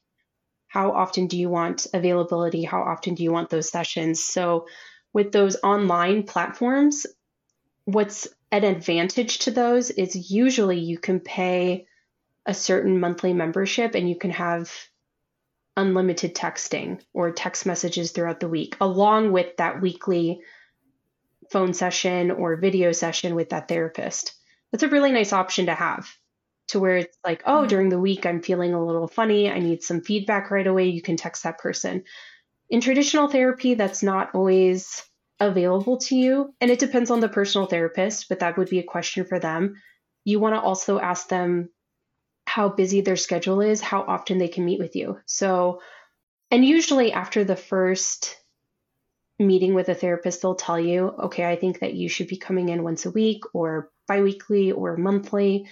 how 0.69 0.93
often 0.93 1.27
do 1.27 1.39
you 1.39 1.49
want 1.49 1.87
availability 1.93 2.63
how 2.63 2.83
often 2.83 3.15
do 3.15 3.23
you 3.23 3.33
want 3.33 3.51
those 3.51 3.69
sessions 3.69 4.23
so 4.23 4.67
with 5.13 5.33
those 5.33 5.57
online 5.63 6.23
platforms 6.23 7.07
what's 7.85 8.29
an 8.53 8.65
advantage 8.65 9.39
to 9.39 9.51
those 9.51 9.91
is 9.91 10.31
usually 10.31 10.79
you 10.79 10.99
can 10.99 11.21
pay 11.21 11.87
a 12.45 12.55
certain 12.55 13.01
monthly 13.01 13.33
membership 13.33 13.95
and 13.95 14.09
you 14.09 14.17
can 14.17 14.31
have 14.31 14.71
unlimited 15.77 16.35
texting 16.35 17.01
or 17.13 17.31
text 17.31 17.67
messages 17.67 18.13
throughout 18.13 18.41
the 18.41 18.49
week 18.49 18.77
along 18.81 19.33
with 19.33 19.57
that 19.57 19.81
weekly 19.81 20.41
phone 21.51 21.75
session 21.75 22.31
or 22.31 22.57
video 22.57 22.93
session 22.93 23.35
with 23.35 23.51
that 23.51 23.69
therapist 23.69 24.33
that's 24.73 24.83
a 24.83 24.89
really 24.89 25.13
nice 25.13 25.33
option 25.33 25.67
to 25.67 25.75
have 25.75 26.09
to 26.69 26.81
where 26.81 26.97
it's 26.97 27.17
like, 27.25 27.43
oh, 27.47 27.59
mm-hmm. 27.59 27.69
during 27.69 27.89
the 27.89 27.99
week 27.99 28.27
I'm 28.27 28.43
feeling 28.43 28.75
a 28.75 28.85
little 28.85 29.09
funny. 29.09 29.51
I 29.51 29.59
need 29.59 29.83
some 29.83 30.01
feedback 30.01 30.51
right 30.51 30.67
away. 30.67 30.87
You 30.87 31.03
can 31.03 31.17
text 31.17 31.45
that 31.45 31.59
person. 31.59 32.05
In 32.69 32.81
traditional 32.81 33.29
therapy, 33.29 33.75
that's 33.75 34.03
not 34.03 34.35
always 34.35 35.05
available 35.39 35.99
to 35.99 36.17
you. 36.17 36.55
And 36.61 36.71
it 36.71 36.79
depends 36.79 37.11
on 37.11 37.21
the 37.21 37.29
personal 37.29 37.67
therapist, 37.67 38.29
but 38.29 38.41
that 38.41 38.59
would 38.59 38.69
be 38.69 38.81
a 38.81 38.85
question 38.85 39.25
for 39.25 39.39
them. 39.39 39.75
You 40.25 40.41
want 40.41 40.57
to 40.57 40.61
also 40.61 40.99
ask 40.99 41.29
them 41.29 41.71
how 42.47 42.69
busy 42.69 43.01
their 43.01 43.17
schedule 43.17 43.61
is, 43.61 43.81
how 43.81 44.03
often 44.03 44.39
they 44.39 44.49
can 44.49 44.65
meet 44.65 44.79
with 44.79 44.97
you. 44.97 45.19
So, 45.27 45.81
and 46.51 46.65
usually 46.65 47.13
after 47.13 47.45
the 47.45 47.57
first 47.57 48.37
meeting 49.39 49.75
with 49.75 49.89
a 49.89 49.95
therapist, 49.95 50.41
they'll 50.41 50.55
tell 50.55 50.81
you, 50.81 51.09
okay, 51.25 51.45
I 51.45 51.57
think 51.57 51.81
that 51.81 51.95
you 51.95 52.09
should 52.09 52.29
be 52.29 52.37
coming 52.37 52.69
in 52.69 52.85
once 52.85 53.05
a 53.05 53.11
week 53.11 53.43
or 53.53 53.91
biweekly 54.07 54.73
or 54.73 54.97
monthly. 54.97 55.67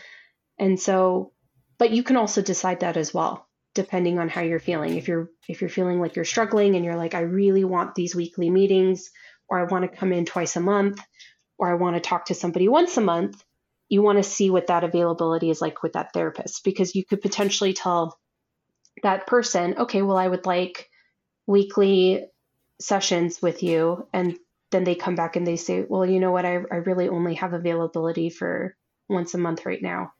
And 0.58 0.78
so, 0.78 1.32
but 1.78 1.92
you 1.92 2.02
can 2.02 2.16
also 2.16 2.42
decide 2.42 2.80
that 2.80 2.96
as 2.96 3.14
well, 3.14 3.48
depending 3.74 4.18
on 4.18 4.28
how 4.28 4.42
you're 4.42 4.58
feeling. 4.58 4.96
If 4.96 5.06
you're 5.08 5.30
if 5.48 5.60
you're 5.60 5.70
feeling 5.70 6.00
like 6.00 6.16
you're 6.16 6.24
struggling 6.24 6.74
and 6.74 6.84
you're 6.84 6.96
like, 6.96 7.14
I 7.14 7.20
really 7.20 7.64
want 7.64 7.94
these 7.94 8.16
weekly 8.16 8.50
meetings, 8.50 9.10
or 9.48 9.60
I 9.60 9.64
want 9.64 9.90
to 9.90 9.96
come 9.96 10.12
in 10.12 10.24
twice 10.24 10.56
a 10.56 10.60
month, 10.60 11.00
or 11.56 11.70
I 11.70 11.74
want 11.74 11.94
to 11.96 12.00
talk 12.00 12.26
to 12.26 12.34
somebody 12.34 12.66
once 12.66 12.96
a 12.96 13.00
month, 13.00 13.43
you 13.88 14.02
want 14.02 14.18
to 14.18 14.22
see 14.22 14.50
what 14.50 14.68
that 14.68 14.84
availability 14.84 15.50
is 15.50 15.60
like 15.60 15.82
with 15.82 15.92
that 15.92 16.12
therapist 16.12 16.64
because 16.64 16.94
you 16.94 17.04
could 17.04 17.20
potentially 17.20 17.72
tell 17.72 18.18
that 19.02 19.26
person, 19.26 19.74
okay, 19.78 20.02
well, 20.02 20.16
I 20.16 20.28
would 20.28 20.46
like 20.46 20.88
weekly 21.46 22.26
sessions 22.80 23.40
with 23.42 23.62
you 23.62 24.08
and 24.12 24.36
then 24.70 24.84
they 24.84 24.94
come 24.94 25.14
back 25.14 25.36
and 25.36 25.46
they 25.46 25.56
say, 25.56 25.84
well, 25.86 26.06
you 26.06 26.18
know 26.18 26.32
what, 26.32 26.44
I, 26.44 26.54
I 26.70 26.76
really 26.76 27.08
only 27.08 27.34
have 27.34 27.52
availability 27.52 28.30
for 28.30 28.76
once 29.08 29.34
a 29.34 29.38
month 29.38 29.66
right 29.66 29.82
now. 29.82 30.12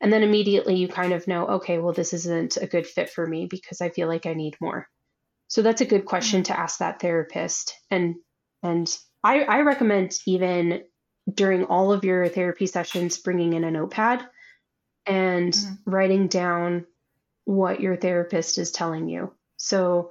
And 0.00 0.12
then 0.12 0.22
immediately 0.22 0.76
you 0.76 0.88
kind 0.88 1.12
of 1.12 1.26
know, 1.26 1.46
okay, 1.46 1.78
well, 1.78 1.92
this 1.92 2.12
isn't 2.12 2.58
a 2.58 2.66
good 2.66 2.86
fit 2.86 3.10
for 3.10 3.26
me 3.26 3.46
because 3.46 3.80
I 3.80 3.88
feel 3.88 4.08
like 4.08 4.26
I 4.26 4.34
need 4.34 4.56
more. 4.60 4.88
So 5.48 5.62
that's 5.62 5.80
a 5.80 5.86
good 5.86 6.04
question 6.04 6.42
mm-hmm. 6.42 6.52
to 6.52 6.60
ask 6.60 6.78
that 6.78 7.00
therapist. 7.00 7.74
And 7.90 8.16
and 8.62 8.94
I, 9.22 9.40
I 9.42 9.60
recommend 9.60 10.12
even 10.26 10.82
during 11.32 11.64
all 11.64 11.92
of 11.92 12.04
your 12.04 12.28
therapy 12.28 12.66
sessions 12.66 13.18
bringing 13.18 13.52
in 13.52 13.64
a 13.64 13.70
notepad 13.70 14.24
and 15.06 15.52
mm-hmm. 15.52 15.90
writing 15.90 16.28
down 16.28 16.86
what 17.44 17.80
your 17.80 17.96
therapist 17.96 18.58
is 18.58 18.70
telling 18.70 19.08
you. 19.08 19.32
So 19.56 20.10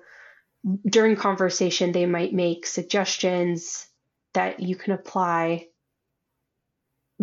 during 0.85 1.15
conversation, 1.15 1.91
they 1.91 2.05
might 2.05 2.33
make 2.33 2.65
suggestions 2.65 3.87
that 4.33 4.59
you 4.59 4.75
can 4.75 4.93
apply 4.93 5.67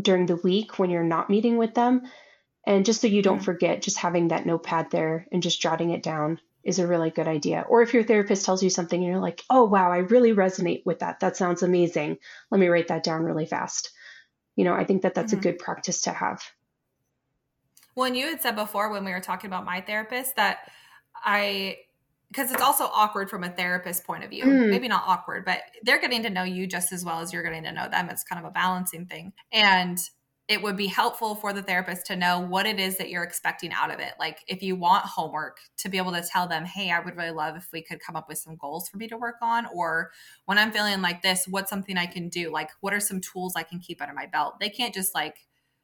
during 0.01 0.27
the 0.27 0.37
week 0.37 0.79
when 0.79 0.91
you're 0.91 1.03
not 1.03 1.31
meeting 1.31 1.59
with 1.59 1.75
them. 1.75 2.03
And 2.67 2.87
just 2.87 3.01
so 3.01 3.09
you 3.09 3.23
don't 3.23 3.43
forget, 3.43 3.83
just 3.83 3.99
having 3.99 4.29
that 4.29 4.47
notepad 4.47 4.91
there 4.91 5.27
and 5.33 5.43
just 5.43 5.61
jotting 5.61 5.91
it 5.91 6.03
down 6.03 6.39
is 6.65 6.79
a 6.79 6.87
really 6.87 7.11
good 7.11 7.29
idea. 7.29 7.65
Or 7.69 7.83
if 7.83 7.95
your 7.95 8.05
therapist 8.05 8.45
tells 8.45 8.63
you 8.63 8.71
something 8.71 9.03
and 9.03 9.11
you're 9.11 9.21
like, 9.21 9.43
oh, 9.51 9.65
wow, 9.65 9.91
I 9.91 9.99
really 9.99 10.33
resonate 10.33 10.85
with 10.85 11.01
that. 11.01 11.21
That 11.21 11.37
sounds 11.37 11.63
amazing. 11.63 12.19
Let 12.51 12.61
me 12.61 12.69
write 12.69 12.89
that 12.89 13.03
down 13.03 13.23
really 13.23 13.47
fast. 13.47 13.91
You 14.57 14.65
know, 14.65 14.75
I 14.75 14.85
think 14.85 15.03
that 15.03 15.15
that's 15.15 15.33
mm-hmm. 15.33 15.41
a 15.41 15.43
good 15.43 15.59
practice 15.59 16.03
to 16.03 16.13
have. 16.13 16.43
Well, 17.95 18.07
and 18.07 18.17
you 18.17 18.27
had 18.27 18.41
said 18.41 18.57
before 18.57 18.91
when 18.91 19.05
we 19.05 19.13
were 19.13 19.21
talking 19.21 19.49
about 19.49 19.65
my 19.65 19.81
therapist 19.81 20.37
that 20.37 20.71
I 21.25 21.77
because 22.33 22.51
it's 22.51 22.63
also 22.63 22.85
awkward 22.85 23.29
from 23.29 23.45
a 23.45 23.51
therapist 23.51 24.05
point 24.05 24.25
of 24.25 24.31
view. 24.31 24.45
Mm. 24.45 24.71
Maybe 24.71 24.89
not 24.89 25.03
awkward, 25.07 25.45
but 25.45 25.61
they're 25.83 26.01
getting 26.01 26.23
to 26.23 26.31
know 26.31 26.45
you 26.45 26.67
just 26.67 26.91
as 26.91 27.05
well 27.05 27.21
as 27.21 27.31
you're 27.31 27.43
getting 27.43 27.65
to 27.65 27.73
know 27.73 27.91
them. 27.91 28.09
It's 28.09 28.25
kind 28.25 28.43
of 28.43 28.49
a 28.49 28.51
balancing 28.51 29.05
thing. 29.05 29.35
And 29.53 29.99
it 30.53 30.61
would 30.63 30.77
be 30.77 30.87
helpful 30.87 31.35
for 31.35 31.55
the 31.55 31.63
therapist 31.63 32.05
to 32.05 32.15
know 32.15 32.39
what 32.39 32.67
it 32.67 32.79
is 32.79 32.99
that 32.99 33.09
you're 33.09 33.23
expecting 33.23 33.73
out 33.73 33.91
of 33.91 34.01
it. 34.01 34.13
Like 34.21 34.41
if 34.47 34.63
you 34.63 34.77
want 34.77 35.07
homework, 35.07 35.57
to 35.79 35.89
be 35.89 35.97
able 35.97 36.13
to 36.13 36.23
tell 36.23 36.47
them, 36.47 36.67
hey, 36.67 36.91
I 36.91 37.01
would 37.01 37.17
really 37.17 37.31
love 37.31 37.57
if 37.57 37.69
we 37.73 37.83
could 37.83 38.01
come 38.01 38.17
up 38.17 38.29
with 38.29 38.37
some 38.37 38.57
goals 38.57 38.87
for 38.87 38.99
me 38.99 39.09
to 39.09 39.17
work 39.17 39.37
on. 39.41 39.67
Or 39.75 40.11
when 40.45 40.59
I'm 40.59 40.71
feeling 40.71 41.01
like 41.01 41.23
this, 41.23 41.47
what's 41.49 41.71
something 41.71 41.97
I 41.97 42.05
can 42.05 42.29
do? 42.29 42.53
Like, 42.53 42.69
what 42.83 42.93
are 42.93 43.01
some 43.01 43.23
tools 43.23 43.57
I 43.57 43.63
can 43.63 43.81
keep 43.81 44.03
under 44.03 44.13
my 44.13 44.27
belt? 44.27 44.61
They 44.61 44.69
can't 44.69 44.93
just 44.93 45.15
like, 45.15 45.39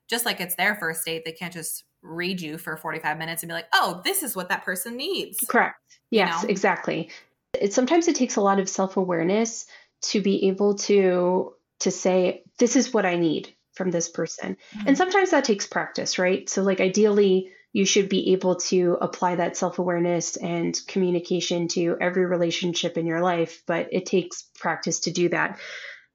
just 0.07 0.27
like 0.27 0.39
it's 0.39 0.57
their 0.57 0.77
first 0.77 1.03
date, 1.03 1.23
they 1.25 1.33
can't 1.33 1.53
just 1.53 1.85
read 2.03 2.43
you 2.43 2.59
for 2.59 2.77
45 2.77 3.17
minutes 3.17 3.43
and 3.43 3.49
be 3.49 3.55
like, 3.55 3.69
oh, 3.73 4.03
this 4.05 4.23
is 4.23 4.37
what 4.37 4.51
that 4.51 4.67
person 4.67 4.99
needs. 4.99 5.39
Correct. 5.49 5.79
Yes, 6.11 6.43
you 6.43 6.49
know? 6.49 6.51
exactly. 6.51 7.11
It, 7.59 7.73
sometimes 7.73 8.07
it 8.07 8.17
takes 8.17 8.37
a 8.37 8.43
lot 8.43 8.61
of 8.61 8.69
self 8.69 8.99
awareness 8.99 9.65
to 10.03 10.21
be 10.21 10.49
able 10.49 10.75
to 10.75 11.55
to 11.81 11.91
say 11.91 12.43
this 12.59 12.77
is 12.77 12.93
what 12.93 13.07
I 13.07 13.17
need 13.17 13.55
from 13.79 13.91
this 13.91 14.11
person. 14.11 14.59
Mm-hmm. 14.75 14.89
And 14.89 14.99
sometimes 14.99 15.31
that 15.31 15.45
takes 15.45 15.67
practice, 15.67 16.19
right? 16.19 16.49
So 16.51 16.63
like 16.63 16.81
ideally 16.81 17.51
you 17.73 17.87
should 17.87 18.09
be 18.09 18.33
able 18.33 18.57
to 18.57 18.99
apply 19.01 19.37
that 19.37 19.57
self-awareness 19.57 20.37
and 20.37 20.79
communication 20.89 21.69
to 21.69 21.97
every 22.01 22.27
relationship 22.27 22.99
in 22.99 23.07
your 23.07 23.21
life, 23.21 23.63
but 23.67 23.89
it 23.93 24.05
takes 24.05 24.43
practice 24.59 25.01
to 25.01 25.11
do 25.11 25.29
that. 25.31 25.59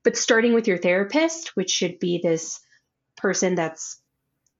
But 0.03 0.17
starting 0.17 0.53
with 0.53 0.67
your 0.67 0.77
therapist, 0.77 1.55
which 1.55 1.71
should 1.71 1.99
be 1.99 2.19
this 2.21 2.59
person 3.15 3.55
that's 3.55 4.01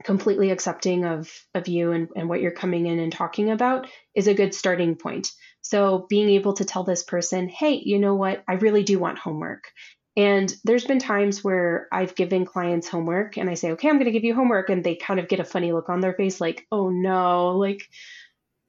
completely 0.03 0.51
accepting 0.51 1.05
of 1.05 1.31
of 1.53 1.67
you 1.67 1.91
and, 1.91 2.09
and 2.15 2.27
what 2.27 2.41
you're 2.41 2.51
coming 2.51 2.85
in 2.85 2.99
and 2.99 3.11
talking 3.11 3.49
about 3.49 3.87
is 4.13 4.27
a 4.27 4.33
good 4.33 4.53
starting 4.53 4.95
point 4.95 5.31
so 5.61 6.05
being 6.09 6.29
able 6.29 6.53
to 6.53 6.65
tell 6.65 6.83
this 6.83 7.03
person 7.03 7.47
hey 7.47 7.81
you 7.83 7.99
know 7.99 8.15
what 8.15 8.43
i 8.47 8.53
really 8.53 8.83
do 8.83 8.99
want 8.99 9.17
homework 9.17 9.71
and 10.15 10.55
there's 10.63 10.85
been 10.85 10.99
times 10.99 11.43
where 11.43 11.87
i've 11.91 12.15
given 12.15 12.45
clients 12.45 12.87
homework 12.87 13.37
and 13.37 13.49
i 13.49 13.53
say 13.53 13.71
okay 13.71 13.89
i'm 13.89 13.95
going 13.95 14.05
to 14.05 14.11
give 14.11 14.23
you 14.23 14.35
homework 14.35 14.69
and 14.69 14.83
they 14.83 14.95
kind 14.95 15.19
of 15.19 15.27
get 15.27 15.39
a 15.39 15.45
funny 15.45 15.71
look 15.71 15.89
on 15.89 16.01
their 16.01 16.13
face 16.13 16.39
like 16.39 16.65
oh 16.71 16.89
no 16.89 17.57
like 17.57 17.89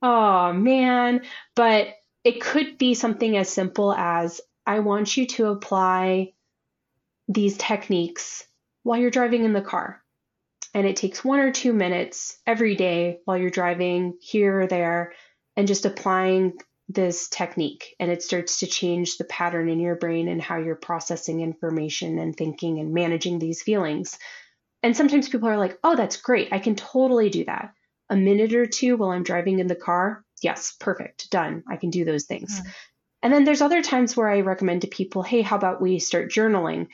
oh 0.05 0.53
man. 0.53 1.23
But 1.57 1.89
it 2.23 2.41
could 2.41 2.79
be 2.79 2.95
something 2.95 3.37
as 3.37 3.49
simple 3.49 3.93
as 3.93 4.41
I 4.67 4.81
want 4.81 5.17
you 5.17 5.27
to 5.27 5.47
apply 5.47 6.33
these 7.27 7.57
techniques 7.57 8.47
while 8.83 8.99
you're 8.99 9.11
driving 9.11 9.45
in 9.45 9.55
the 9.55 9.63
car. 9.63 10.03
And 10.75 10.87
it 10.87 10.97
takes 10.97 11.25
one 11.25 11.39
or 11.39 11.53
two 11.53 11.73
minutes 11.73 12.37
every 12.47 12.77
day 12.77 13.21
while 13.25 13.39
you're 13.39 13.51
driving 13.51 14.15
here 14.21 14.61
or 14.61 14.67
there 14.67 15.13
and 15.57 15.67
just 15.69 15.87
applying 15.87 16.59
this 16.89 17.29
technique. 17.29 17.95
And 17.99 18.11
it 18.11 18.23
starts 18.23 18.61
to 18.61 18.67
change 18.67 19.17
the 19.17 19.25
pattern 19.25 19.69
in 19.69 19.81
your 19.81 19.97
brain 19.97 20.29
and 20.29 20.41
how 20.41 20.59
you're 20.59 20.77
processing 20.77 21.41
information 21.41 22.19
and 22.19 22.37
thinking 22.37 22.79
and 22.79 22.93
managing 22.93 23.39
these 23.39 23.63
feelings. 23.63 24.19
And 24.83 24.97
sometimes 24.97 25.29
people 25.29 25.49
are 25.49 25.57
like, 25.57 25.79
oh, 25.83 25.97
that's 25.97 26.19
great. 26.19 26.53
I 26.53 26.59
can 26.59 26.77
totally 26.77 27.31
do 27.31 27.45
that. 27.47 27.73
A 28.11 28.17
minute 28.17 28.55
or 28.55 28.67
two 28.67 28.97
while 28.97 29.11
I'm 29.11 29.23
driving 29.23 29.59
in 29.61 29.67
the 29.67 29.75
car, 29.75 30.25
yes, 30.43 30.77
perfect, 30.79 31.31
done. 31.31 31.65
I 31.69 31.77
can 31.77 31.91
do 31.91 32.05
those 32.05 32.25
things. 32.25 32.61
Mm. 32.61 32.75
And 33.23 33.33
then 33.33 33.45
there's 33.45 33.63
other 33.63 33.81
times 33.81 34.15
where 34.15 34.29
I 34.29 34.41
recommend 34.41 34.83
to 34.83 34.89
people, 34.89 35.23
hey, 35.23 35.41
how 35.41 35.57
about 35.57 35.81
we 35.81 35.99
start 35.99 36.31
journaling? 36.31 36.89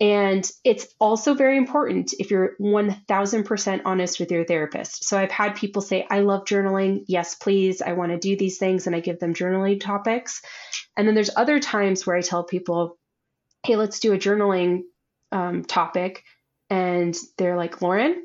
And 0.00 0.48
it's 0.62 0.86
also 1.00 1.34
very 1.34 1.56
important 1.56 2.12
if 2.20 2.30
you're 2.30 2.54
1000% 2.60 3.82
honest 3.84 4.20
with 4.20 4.30
your 4.30 4.44
therapist. 4.44 5.04
So 5.04 5.18
I've 5.18 5.32
had 5.32 5.56
people 5.56 5.82
say, 5.82 6.06
I 6.08 6.20
love 6.20 6.44
journaling. 6.44 7.04
Yes, 7.08 7.34
please. 7.34 7.82
I 7.82 7.94
want 7.94 8.12
to 8.12 8.18
do 8.18 8.36
these 8.36 8.58
things. 8.58 8.86
And 8.86 8.94
I 8.94 9.00
give 9.00 9.18
them 9.18 9.34
journaling 9.34 9.80
topics. 9.80 10.40
And 10.96 11.06
then 11.06 11.16
there's 11.16 11.34
other 11.34 11.58
times 11.58 12.06
where 12.06 12.16
I 12.16 12.20
tell 12.20 12.44
people, 12.44 12.96
hey, 13.64 13.74
let's 13.74 13.98
do 13.98 14.12
a 14.12 14.18
journaling 14.18 14.82
um, 15.32 15.64
topic. 15.64 16.22
And 16.70 17.16
they're 17.36 17.56
like, 17.56 17.82
Lauren, 17.82 18.24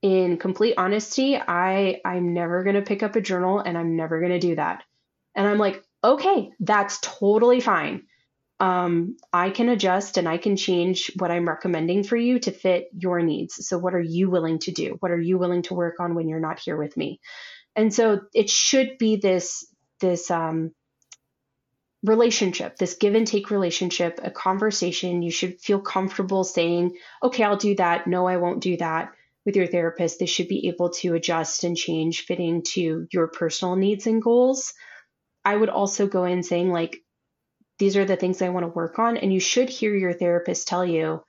in 0.00 0.38
complete 0.38 0.74
honesty, 0.78 1.36
I, 1.36 2.00
I'm 2.02 2.32
never 2.32 2.64
going 2.64 2.76
to 2.76 2.82
pick 2.82 3.02
up 3.02 3.14
a 3.14 3.20
journal 3.20 3.58
and 3.58 3.76
I'm 3.76 3.96
never 3.96 4.20
going 4.20 4.32
to 4.32 4.38
do 4.38 4.56
that. 4.56 4.84
And 5.34 5.46
I'm 5.46 5.58
like, 5.58 5.84
okay, 6.02 6.50
that's 6.60 6.98
totally 7.02 7.60
fine 7.60 8.04
um, 8.60 9.16
I 9.32 9.50
can 9.50 9.68
adjust 9.68 10.16
and 10.16 10.28
I 10.28 10.36
can 10.36 10.56
change 10.56 11.12
what 11.16 11.30
I'm 11.30 11.48
recommending 11.48 12.02
for 12.02 12.16
you 12.16 12.40
to 12.40 12.50
fit 12.50 12.88
your 12.92 13.20
needs. 13.20 13.66
So, 13.66 13.78
what 13.78 13.94
are 13.94 14.00
you 14.00 14.30
willing 14.30 14.58
to 14.60 14.72
do? 14.72 14.96
What 14.98 15.12
are 15.12 15.20
you 15.20 15.38
willing 15.38 15.62
to 15.62 15.74
work 15.74 16.00
on 16.00 16.14
when 16.14 16.28
you're 16.28 16.40
not 16.40 16.58
here 16.58 16.76
with 16.76 16.96
me? 16.96 17.20
And 17.76 17.94
so, 17.94 18.22
it 18.34 18.50
should 18.50 18.98
be 18.98 19.16
this 19.16 19.64
this 20.00 20.30
um, 20.30 20.72
relationship, 22.02 22.76
this 22.76 22.94
give 22.94 23.14
and 23.14 23.26
take 23.26 23.50
relationship, 23.50 24.18
a 24.22 24.30
conversation. 24.30 25.22
You 25.22 25.30
should 25.30 25.60
feel 25.60 25.80
comfortable 25.80 26.42
saying, 26.42 26.96
"Okay, 27.22 27.44
I'll 27.44 27.56
do 27.56 27.76
that." 27.76 28.08
No, 28.08 28.26
I 28.26 28.38
won't 28.38 28.60
do 28.60 28.76
that. 28.78 29.12
With 29.46 29.54
your 29.56 29.68
therapist, 29.68 30.18
they 30.18 30.26
should 30.26 30.48
be 30.48 30.68
able 30.68 30.90
to 30.90 31.14
adjust 31.14 31.64
and 31.64 31.76
change 31.76 32.26
fitting 32.26 32.62
to 32.72 33.06
your 33.12 33.28
personal 33.28 33.76
needs 33.76 34.06
and 34.06 34.20
goals. 34.20 34.74
I 35.44 35.56
would 35.56 35.70
also 35.70 36.06
go 36.06 36.24
in 36.24 36.42
saying 36.42 36.70
like 36.70 37.02
these 37.78 37.96
are 37.96 38.04
the 38.04 38.16
things 38.16 38.42
I 38.42 38.48
want 38.48 38.64
to 38.64 38.68
work 38.68 38.98
on. 38.98 39.16
And 39.16 39.32
you 39.32 39.40
should 39.40 39.68
hear 39.68 39.94
your 39.94 40.12
therapist 40.12 40.68
tell 40.68 40.84
you, 40.84 41.22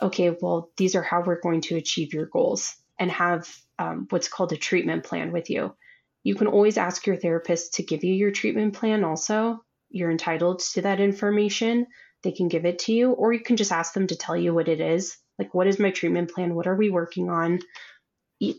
okay, 0.00 0.36
well, 0.40 0.70
these 0.76 0.94
are 0.94 1.02
how 1.02 1.22
we're 1.22 1.40
going 1.40 1.60
to 1.62 1.76
achieve 1.76 2.14
your 2.14 2.26
goals 2.26 2.74
and 2.98 3.10
have 3.10 3.48
um, 3.78 4.06
what's 4.10 4.28
called 4.28 4.52
a 4.52 4.56
treatment 4.56 5.04
plan 5.04 5.32
with 5.32 5.50
you. 5.50 5.74
You 6.22 6.34
can 6.34 6.46
always 6.46 6.76
ask 6.76 7.06
your 7.06 7.16
therapist 7.16 7.74
to 7.74 7.82
give 7.82 8.04
you 8.04 8.14
your 8.14 8.30
treatment 8.30 8.74
plan 8.74 9.04
also. 9.04 9.64
You're 9.90 10.10
entitled 10.10 10.60
to 10.74 10.82
that 10.82 11.00
information. 11.00 11.86
They 12.22 12.32
can 12.32 12.48
give 12.48 12.66
it 12.66 12.80
to 12.80 12.92
you, 12.92 13.12
or 13.12 13.32
you 13.32 13.40
can 13.40 13.56
just 13.56 13.72
ask 13.72 13.94
them 13.94 14.06
to 14.08 14.16
tell 14.16 14.36
you 14.36 14.54
what 14.54 14.68
it 14.68 14.80
is. 14.80 15.16
Like, 15.38 15.54
what 15.54 15.66
is 15.66 15.78
my 15.78 15.90
treatment 15.90 16.30
plan? 16.30 16.54
What 16.54 16.66
are 16.66 16.76
we 16.76 16.90
working 16.90 17.30
on? 17.30 17.60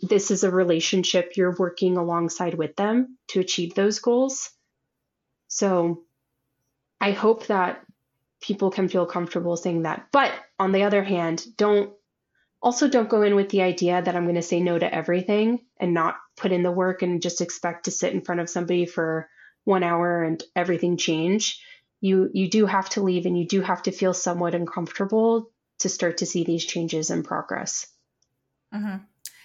This 0.02 0.32
is 0.32 0.44
a 0.44 0.52
relationship 0.52 1.34
you're 1.36 1.56
working 1.58 1.98
alongside 1.98 2.56
with 2.56 2.76
them 2.76 3.18
to 3.30 3.40
achieve 3.40 3.76
those 3.76 4.00
goals. 4.00 4.50
So, 5.48 6.04
I 7.02 7.12
hope 7.12 7.48
that 7.48 7.84
people 8.42 8.72
can 8.72 8.88
feel 8.88 9.06
comfortable 9.06 9.58
saying 9.58 9.84
that. 9.84 10.08
But 10.12 10.32
on 10.60 10.72
the 10.72 10.84
other 10.84 11.04
hand, 11.04 11.46
don't 11.58 11.92
also 12.62 12.88
don't 12.88 13.10
go 13.10 13.24
in 13.24 13.36
with 13.36 13.50
the 13.50 13.64
idea 13.64 14.02
that 14.02 14.16
I'm 14.16 14.26
going 14.26 14.36
to 14.36 14.42
say 14.44 14.60
no 14.60 14.78
to 14.78 14.94
everything 14.94 15.66
and 15.80 15.96
not 15.96 16.18
put 16.38 16.52
in 16.52 16.62
the 16.62 16.72
work 16.72 17.02
and 17.02 17.22
just 17.22 17.42
expect 17.42 17.86
to 17.86 17.92
sit 17.92 18.14
in 18.14 18.22
front 18.22 18.40
of 18.40 18.50
somebody 18.50 18.86
for 18.86 19.28
1 19.64 19.84
hour 19.84 20.24
and 20.24 20.44
everything 20.56 20.96
change. 20.98 21.60
You 22.02 22.30
you 22.34 22.50
do 22.50 22.66
have 22.68 22.90
to 22.90 23.02
leave 23.02 23.26
and 23.26 23.38
you 23.38 23.48
do 23.48 23.62
have 23.62 23.84
to 23.84 23.92
feel 23.92 24.14
somewhat 24.14 24.56
uncomfortable 24.56 25.52
to 25.80 25.90
start 25.90 26.18
to 26.18 26.26
see 26.26 26.44
these 26.44 26.66
changes 26.66 27.10
in 27.10 27.24
progress. 27.24 27.88
Mm-hmm. 28.74 28.98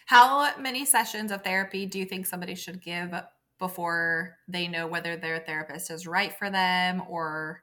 How 0.07 0.57
many 0.59 0.85
sessions 0.85 1.33
of 1.33 1.43
therapy 1.43 1.87
do 1.87 1.99
you 1.99 2.05
think 2.05 2.27
somebody 2.27 2.55
should 2.55 2.81
give 2.83 3.13
before 3.59 4.37
they 4.49 4.69
know 4.69 4.87
whether 4.87 5.17
their 5.17 5.41
therapist 5.41 5.91
is 5.91 6.07
right 6.07 6.37
for 6.39 6.51
them 6.51 7.03
or 7.09 7.63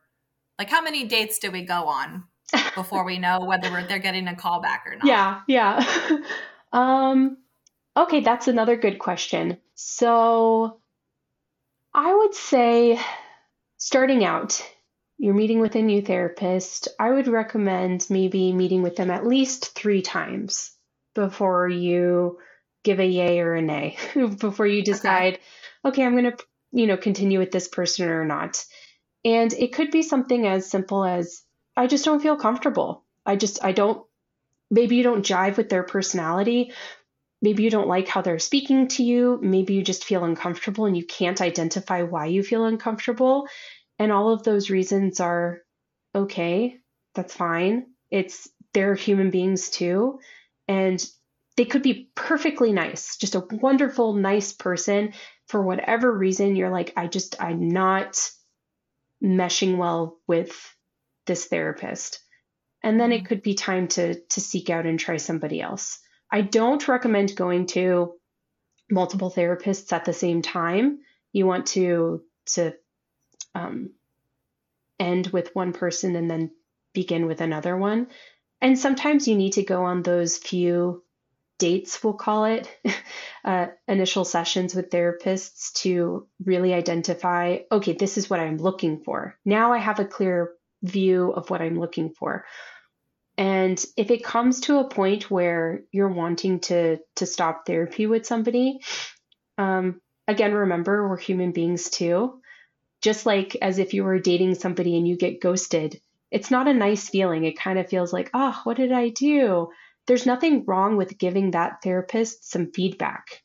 like 0.58 0.69
how 0.69 0.82
many 0.82 1.06
dates 1.06 1.39
do 1.39 1.51
we 1.51 1.63
go 1.63 1.86
on 1.88 2.23
before 2.75 3.03
we 3.03 3.17
know 3.17 3.41
whether 3.41 3.69
they're 3.88 3.99
getting 3.99 4.27
a 4.27 4.36
call 4.36 4.62
back 4.62 4.84
or 4.86 4.95
not? 4.95 5.06
Yeah 5.06 5.41
yeah. 5.47 6.19
Um 6.73 7.38
okay 7.95 8.21
that's 8.21 8.47
another 8.47 8.75
good 8.75 8.97
question. 8.97 9.58
So 9.75 10.79
i 11.93 12.13
would 12.13 12.34
say 12.34 12.99
starting 13.77 14.23
out 14.25 14.62
you're 15.17 15.34
meeting 15.34 15.60
with 15.60 15.75
a 15.75 15.82
new 15.82 16.01
therapist 16.01 16.88
i 16.99 17.12
would 17.12 17.27
recommend 17.27 18.06
maybe 18.10 18.51
meeting 18.51 18.82
with 18.82 18.95
them 18.95 19.12
at 19.12 19.27
least 19.27 19.75
three 19.75 20.01
times 20.01 20.71
before 21.13 21.69
you 21.69 22.39
give 22.84 22.99
a 22.99 23.06
yay 23.06 23.39
or 23.39 23.53
a 23.53 23.62
nay 23.62 23.97
before 24.39 24.67
you 24.67 24.84
decide 24.84 25.36
okay 25.36 25.43
okay, 25.86 26.04
I'm 26.04 26.13
going 26.13 26.32
to, 26.32 26.38
you 26.72 26.88
know, 26.88 26.98
continue 26.98 27.39
with 27.39 27.52
this 27.52 27.67
person 27.67 28.10
or 28.10 28.26
not. 28.26 28.63
And 29.26 29.52
it 29.54 29.74
could 29.74 29.91
be 29.91 30.02
something 30.02 30.48
as 30.48 30.69
simple 30.69 31.06
as 31.06 31.43
I 31.76 31.88
just 31.88 32.06
don't 32.06 32.22
feel 32.22 32.36
comfortable. 32.36 33.04
I 33.26 33.36
just, 33.36 33.63
I 33.63 33.72
don't, 33.72 34.06
maybe 34.69 34.96
you 34.96 35.04
don't 35.04 35.26
jive 35.26 35.58
with 35.58 35.69
their 35.69 35.84
personality. 35.84 36.74
Maybe 37.41 37.63
you 37.63 37.69
don't 37.69 37.88
like 37.88 38.08
how 38.08 38.22
they're 38.22 38.39
speaking 38.39 38.88
to 38.89 39.04
you. 39.04 39.39
Maybe 39.41 39.74
you 39.74 39.84
just 39.84 40.06
feel 40.06 40.24
uncomfortable 40.24 40.86
and 40.86 40.96
you 40.96 41.06
can't 41.06 41.41
identify 41.41 42.04
why 42.04 42.28
you 42.28 42.43
feel 42.43 42.65
uncomfortable. 42.65 43.48
And 44.00 44.12
all 44.12 44.32
of 44.32 44.43
those 44.43 44.69
reasons 44.69 45.19
are 45.19 45.62
okay. 46.15 46.80
That's 47.15 47.34
fine. 47.34 47.88
It's, 48.12 48.50
they're 48.74 48.96
human 48.96 49.30
beings 49.30 49.69
too. 49.69 50.19
And 50.67 51.06
they 51.56 51.65
could 51.65 51.84
be 51.84 52.10
perfectly 52.15 52.74
nice, 52.74 53.17
just 53.17 53.36
a 53.36 53.46
wonderful, 53.52 54.13
nice 54.13 54.54
person. 54.54 55.13
For 55.47 55.62
whatever 55.62 56.12
reason, 56.12 56.56
you're 56.56 56.69
like, 56.69 56.93
I 56.95 57.08
just, 57.08 57.41
I'm 57.41 57.69
not 57.69 58.17
meshing 59.23 59.77
well 59.77 60.19
with 60.27 60.75
this 61.25 61.45
therapist. 61.45 62.19
And 62.84 62.99
then 62.99 63.12
it 63.12 63.19
mm-hmm. 63.19 63.25
could 63.27 63.43
be 63.43 63.53
time 63.53 63.88
to 63.89 64.19
to 64.19 64.41
seek 64.41 64.69
out 64.69 64.86
and 64.86 64.99
try 64.99 65.17
somebody 65.17 65.62
else. 65.62 65.99
I 66.29 66.41
don't 66.41 66.88
recommend 66.88 67.36
going 67.36 67.67
to 67.67 68.13
multiple 68.91 69.32
therapists 69.32 69.93
at 69.93 70.06
the 70.06 70.13
same 70.13 70.41
time. 70.41 70.99
You 71.32 71.45
want 71.45 71.67
to 71.67 72.23
to 72.47 72.73
um, 73.56 73.91
end 74.99 75.27
with 75.27 75.56
one 75.56 75.73
person 75.73 76.15
and 76.15 76.29
then 76.29 76.51
begin 76.93 77.25
with 77.25 77.39
another 77.39 77.77
one. 77.77 78.08
And 78.62 78.77
sometimes 78.77 79.27
you 79.27 79.36
need 79.36 79.53
to 79.53 79.63
go 79.63 79.84
on 79.84 80.03
those 80.03 80.38
few 80.38 81.03
dates, 81.60 82.04
we'll 82.04 82.13
call 82.13 82.46
it, 82.46 82.70
uh, 83.46 83.68
initial 83.88 84.26
sessions 84.26 84.76
with 84.76 84.89
therapists 84.89 85.74
to 85.74 86.28
really 86.44 86.74
identify 86.74 87.60
okay, 87.72 87.94
this 87.94 88.18
is 88.18 88.30
what 88.30 88.39
I'm 88.39 88.58
looking 88.58 89.00
for. 89.00 89.38
Now 89.46 89.74
I 89.74 89.78
have 89.78 90.00
a 90.00 90.06
clear 90.06 90.54
view 90.82 91.32
of 91.32 91.50
what 91.50 91.62
I'm 91.62 91.80
looking 91.80 92.12
for. 92.12 92.46
And 93.38 93.84
if 93.98 94.12
it 94.12 94.24
comes 94.24 94.62
to 94.62 94.78
a 94.78 94.88
point 94.88 95.32
where 95.32 95.84
you're 95.92 96.10
wanting 96.10 96.60
to 96.62 97.00
to 97.16 97.26
stop 97.26 97.66
therapy 97.66 98.06
with 98.06 98.26
somebody, 98.26 98.80
um, 99.58 100.02
again, 100.28 100.54
remember 100.54 101.08
we're 101.08 101.18
human 101.18 101.52
beings 101.52 101.89
too. 101.89 102.39
Just 103.02 103.26
like 103.26 103.58
as 103.62 103.80
if 103.80 103.94
you 103.94 104.04
were 104.04 104.20
dating 104.20 104.56
somebody 104.56 104.96
and 104.98 105.08
you 105.08 105.18
get 105.18 105.42
ghosted, 105.42 106.00
it's 106.32 106.52
not 106.52 106.68
a 106.68 106.74
nice 106.74 107.10
feeling. 107.10 107.44
It 107.44 107.58
kind 107.58 107.80
of 107.80 107.89
feels 107.89 108.13
like, 108.13 108.30
oh, 108.34 108.60
what 108.63 108.78
did 108.78 108.92
I 108.92 109.10
do? 109.10 109.70
There's 110.08 110.26
nothing 110.26 110.66
wrong 110.66 110.98
with 110.98 111.18
giving 111.18 111.52
that 111.52 111.82
therapist 111.84 112.50
some 112.50 112.72
feedback, 112.72 113.42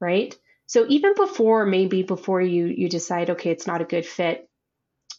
right? 0.00 0.36
So 0.66 0.86
even 0.88 1.14
before 1.14 1.66
maybe 1.66 2.02
before 2.02 2.40
you 2.40 2.66
you 2.66 2.88
decide 2.88 3.30
okay, 3.30 3.50
it's 3.50 3.66
not 3.66 3.80
a 3.80 3.86
good 3.86 4.06
fit, 4.06 4.48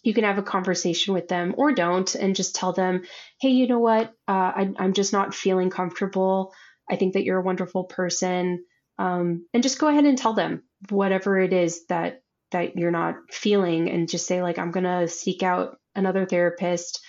you 0.03 0.13
can 0.13 0.23
have 0.23 0.37
a 0.37 0.43
conversation 0.43 1.13
with 1.13 1.27
them 1.27 1.53
or 1.57 1.73
don't 1.73 2.13
and 2.15 2.35
just 2.35 2.55
tell 2.55 2.73
them, 2.73 3.03
hey, 3.41 3.49
you 3.49 3.67
know 3.67 3.79
what? 3.79 4.13
Uh, 4.27 4.51
I, 4.55 4.73
I'm 4.77 4.93
just 4.93 5.11
not 5.11 5.35
feeling 5.35 5.69
comfortable. 5.69 6.53
I 6.89 6.95
think 6.95 7.13
that 7.13 7.23
you're 7.23 7.39
a 7.39 7.43
wonderful 7.43 7.83
person, 7.83 8.63
um, 8.97 9.45
and 9.53 9.63
just 9.63 9.79
go 9.79 9.87
ahead 9.87 10.05
and 10.05 10.17
tell 10.17 10.33
them 10.33 10.63
whatever 10.89 11.39
it 11.39 11.53
is 11.53 11.85
that 11.87 12.21
that 12.51 12.77
you're 12.77 12.91
not 12.91 13.15
feeling, 13.31 13.89
and 13.89 14.09
just 14.09 14.27
say 14.27 14.41
like, 14.41 14.57
I'm 14.57 14.71
gonna 14.71 15.07
seek 15.07 15.43
out 15.43 15.77
another 15.95 16.25
therapist. 16.25 17.01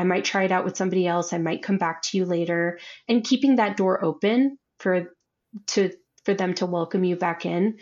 I 0.00 0.04
might 0.04 0.24
try 0.24 0.44
it 0.44 0.52
out 0.52 0.64
with 0.64 0.78
somebody 0.78 1.06
else. 1.06 1.34
I 1.34 1.38
might 1.38 1.62
come 1.62 1.76
back 1.76 2.00
to 2.04 2.16
you 2.16 2.24
later 2.24 2.78
and 3.06 3.22
keeping 3.22 3.56
that 3.56 3.76
door 3.76 4.02
open 4.02 4.56
for 4.78 5.12
to 5.68 5.90
for 6.24 6.32
them 6.32 6.54
to 6.54 6.64
welcome 6.64 7.04
you 7.04 7.16
back 7.16 7.44
in. 7.44 7.80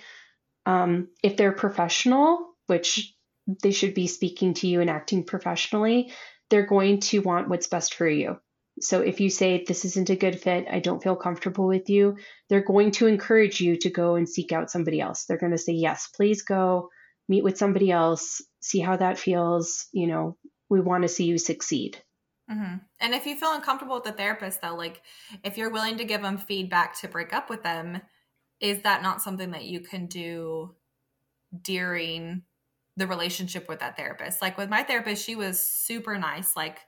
Um, 0.67 1.09
if 1.23 1.37
they're 1.37 1.53
professional, 1.53 2.55
which 2.67 3.15
they 3.63 3.71
should 3.71 3.95
be 3.95 4.09
speaking 4.09 4.55
to 4.55 4.67
you 4.67 4.81
and 4.81 4.91
acting 4.91 5.25
professionally, 5.25 6.13
they're 6.51 6.67
going 6.67 6.99
to 7.01 7.21
want 7.21 7.49
what's 7.49 7.69
best 7.69 7.95
for 7.95 8.09
you. 8.09 8.39
So 8.81 9.01
if 9.01 9.21
you 9.21 9.31
say, 9.31 9.65
This 9.67 9.85
isn't 9.85 10.11
a 10.11 10.17
good 10.17 10.41
fit, 10.41 10.67
I 10.69 10.81
don't 10.81 11.03
feel 11.03 11.15
comfortable 11.15 11.69
with 11.69 11.89
you, 11.89 12.17
they're 12.49 12.65
going 12.65 12.91
to 12.93 13.07
encourage 13.07 13.61
you 13.61 13.77
to 13.79 13.91
go 13.91 14.17
and 14.17 14.29
seek 14.29 14.51
out 14.51 14.73
somebody 14.73 15.01
else. 15.01 15.25
They're 15.25 15.39
going 15.39 15.53
to 15.53 15.59
say, 15.59 15.75
Yes, 15.75 16.09
please 16.09 16.43
go 16.43 16.89
meet 17.29 17.45
with 17.45 17.59
somebody 17.59 17.93
else, 17.93 18.43
see 18.61 18.81
how 18.81 18.97
that 18.97 19.21
feels. 19.21 19.87
You 19.93 20.09
know, 20.09 20.37
we 20.69 20.81
want 20.81 21.03
to 21.03 21.09
see 21.09 21.27
you 21.27 21.39
succeed. 21.39 22.03
Mm-hmm. 22.51 22.77
And 23.01 23.15
if 23.15 23.27
you 23.27 23.37
feel 23.37 23.53
uncomfortable 23.53 23.97
with 23.97 24.05
the 24.05 24.13
therapist, 24.13 24.63
though, 24.63 24.75
like 24.75 25.03
if 25.45 25.59
you're 25.59 25.71
willing 25.71 25.99
to 25.99 26.05
give 26.05 26.23
them 26.23 26.39
feedback 26.39 26.99
to 27.01 27.09
break 27.09 27.33
up 27.33 27.51
with 27.51 27.63
them, 27.63 28.01
is 28.61 28.83
that 28.83 29.03
not 29.03 29.23
something 29.23 29.51
that 29.53 29.65
you 29.65 29.81
can 29.81 30.07
do 30.07 30.75
during 31.63 32.43
the 32.97 33.07
relationship 33.07 33.69
with 33.69 33.81
that 33.81 33.97
therapist? 33.97 34.41
Like 34.41 34.57
with 34.57 34.71
my 34.71 34.83
therapist, 34.83 35.25
she 35.25 35.37
was 35.37 35.63
super 35.63 36.19
nice, 36.19 36.57
like 36.57 36.79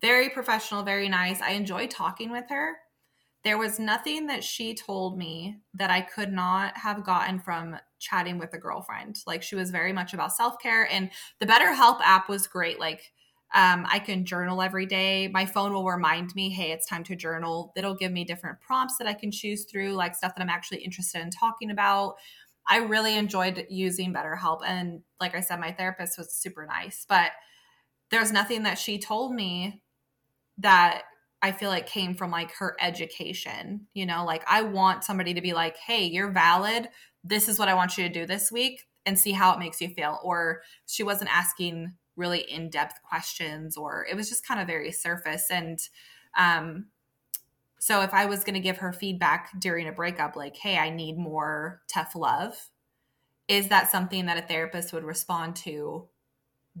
very 0.00 0.28
professional, 0.28 0.82
very 0.82 1.08
nice. 1.08 1.40
I 1.40 1.50
enjoyed 1.52 1.90
talking 1.90 2.30
with 2.30 2.44
her. 2.50 2.76
There 3.44 3.58
was 3.58 3.78
nothing 3.78 4.26
that 4.26 4.42
she 4.42 4.74
told 4.74 5.18
me 5.18 5.58
that 5.74 5.90
I 5.90 6.00
could 6.00 6.32
not 6.32 6.76
have 6.76 7.04
gotten 7.04 7.38
from 7.38 7.76
chatting 7.98 8.38
with 8.38 8.52
a 8.54 8.58
girlfriend. 8.58 9.18
Like 9.26 9.42
she 9.42 9.54
was 9.54 9.70
very 9.70 9.92
much 9.92 10.12
about 10.12 10.34
self 10.34 10.58
care, 10.60 10.90
and 10.90 11.10
the 11.40 11.46
BetterHelp 11.46 12.00
app 12.02 12.28
was 12.28 12.46
great. 12.46 12.80
Like 12.80 13.12
um, 13.54 13.86
I 13.88 14.00
can 14.00 14.24
journal 14.24 14.60
every 14.60 14.84
day. 14.84 15.28
My 15.28 15.46
phone 15.46 15.72
will 15.72 15.86
remind 15.86 16.34
me, 16.34 16.50
hey, 16.50 16.72
it's 16.72 16.86
time 16.86 17.04
to 17.04 17.14
journal. 17.14 17.72
It'll 17.76 17.94
give 17.94 18.10
me 18.10 18.24
different 18.24 18.60
prompts 18.60 18.98
that 18.98 19.06
I 19.06 19.14
can 19.14 19.30
choose 19.30 19.64
through, 19.64 19.92
like 19.92 20.16
stuff 20.16 20.34
that 20.34 20.42
I'm 20.42 20.50
actually 20.50 20.78
interested 20.78 21.22
in 21.22 21.30
talking 21.30 21.70
about. 21.70 22.16
I 22.66 22.78
really 22.78 23.16
enjoyed 23.16 23.64
using 23.70 24.12
BetterHelp. 24.12 24.62
And 24.66 25.02
like 25.20 25.36
I 25.36 25.40
said, 25.40 25.60
my 25.60 25.70
therapist 25.70 26.18
was 26.18 26.34
super 26.34 26.66
nice, 26.66 27.06
but 27.08 27.30
there's 28.10 28.32
nothing 28.32 28.64
that 28.64 28.78
she 28.78 28.98
told 28.98 29.32
me 29.32 29.82
that 30.58 31.02
I 31.40 31.52
feel 31.52 31.70
like 31.70 31.86
came 31.86 32.16
from 32.16 32.32
like 32.32 32.52
her 32.56 32.76
education. 32.80 33.86
You 33.94 34.06
know, 34.06 34.24
like 34.24 34.42
I 34.48 34.62
want 34.62 35.04
somebody 35.04 35.32
to 35.34 35.40
be 35.40 35.52
like, 35.52 35.76
hey, 35.76 36.06
you're 36.06 36.32
valid. 36.32 36.88
This 37.22 37.48
is 37.48 37.58
what 37.58 37.68
I 37.68 37.74
want 37.74 37.96
you 37.96 38.08
to 38.08 38.12
do 38.12 38.26
this 38.26 38.50
week 38.50 38.82
and 39.06 39.16
see 39.16 39.32
how 39.32 39.52
it 39.52 39.60
makes 39.60 39.80
you 39.80 39.90
feel. 39.90 40.18
Or 40.24 40.62
she 40.86 41.04
wasn't 41.04 41.30
asking 41.32 41.92
really 42.16 42.40
in-depth 42.40 43.02
questions 43.02 43.76
or 43.76 44.06
it 44.10 44.16
was 44.16 44.28
just 44.28 44.46
kind 44.46 44.60
of 44.60 44.66
very 44.66 44.92
surface. 44.92 45.50
And 45.50 45.78
um 46.38 46.86
so 47.78 48.00
if 48.00 48.14
i 48.14 48.24
was 48.24 48.44
going 48.44 48.54
to 48.54 48.60
give 48.60 48.78
her 48.78 48.92
feedback 48.92 49.50
during 49.60 49.86
a 49.86 49.92
breakup 49.92 50.36
like 50.36 50.56
hey 50.56 50.78
i 50.78 50.88
need 50.88 51.18
more 51.18 51.82
tough 51.86 52.16
love 52.16 52.70
is 53.48 53.68
that 53.68 53.90
something 53.90 54.26
that 54.26 54.38
a 54.38 54.46
therapist 54.46 54.92
would 54.92 55.04
respond 55.04 55.56
to 55.56 56.08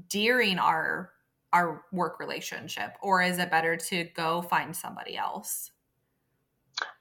during 0.08 0.58
our 0.58 1.10
our 1.52 1.84
work 1.92 2.18
relationship? 2.18 2.94
Or 3.00 3.22
is 3.22 3.38
it 3.38 3.50
better 3.50 3.76
to 3.76 4.04
go 4.04 4.42
find 4.42 4.74
somebody 4.74 5.16
else? 5.16 5.70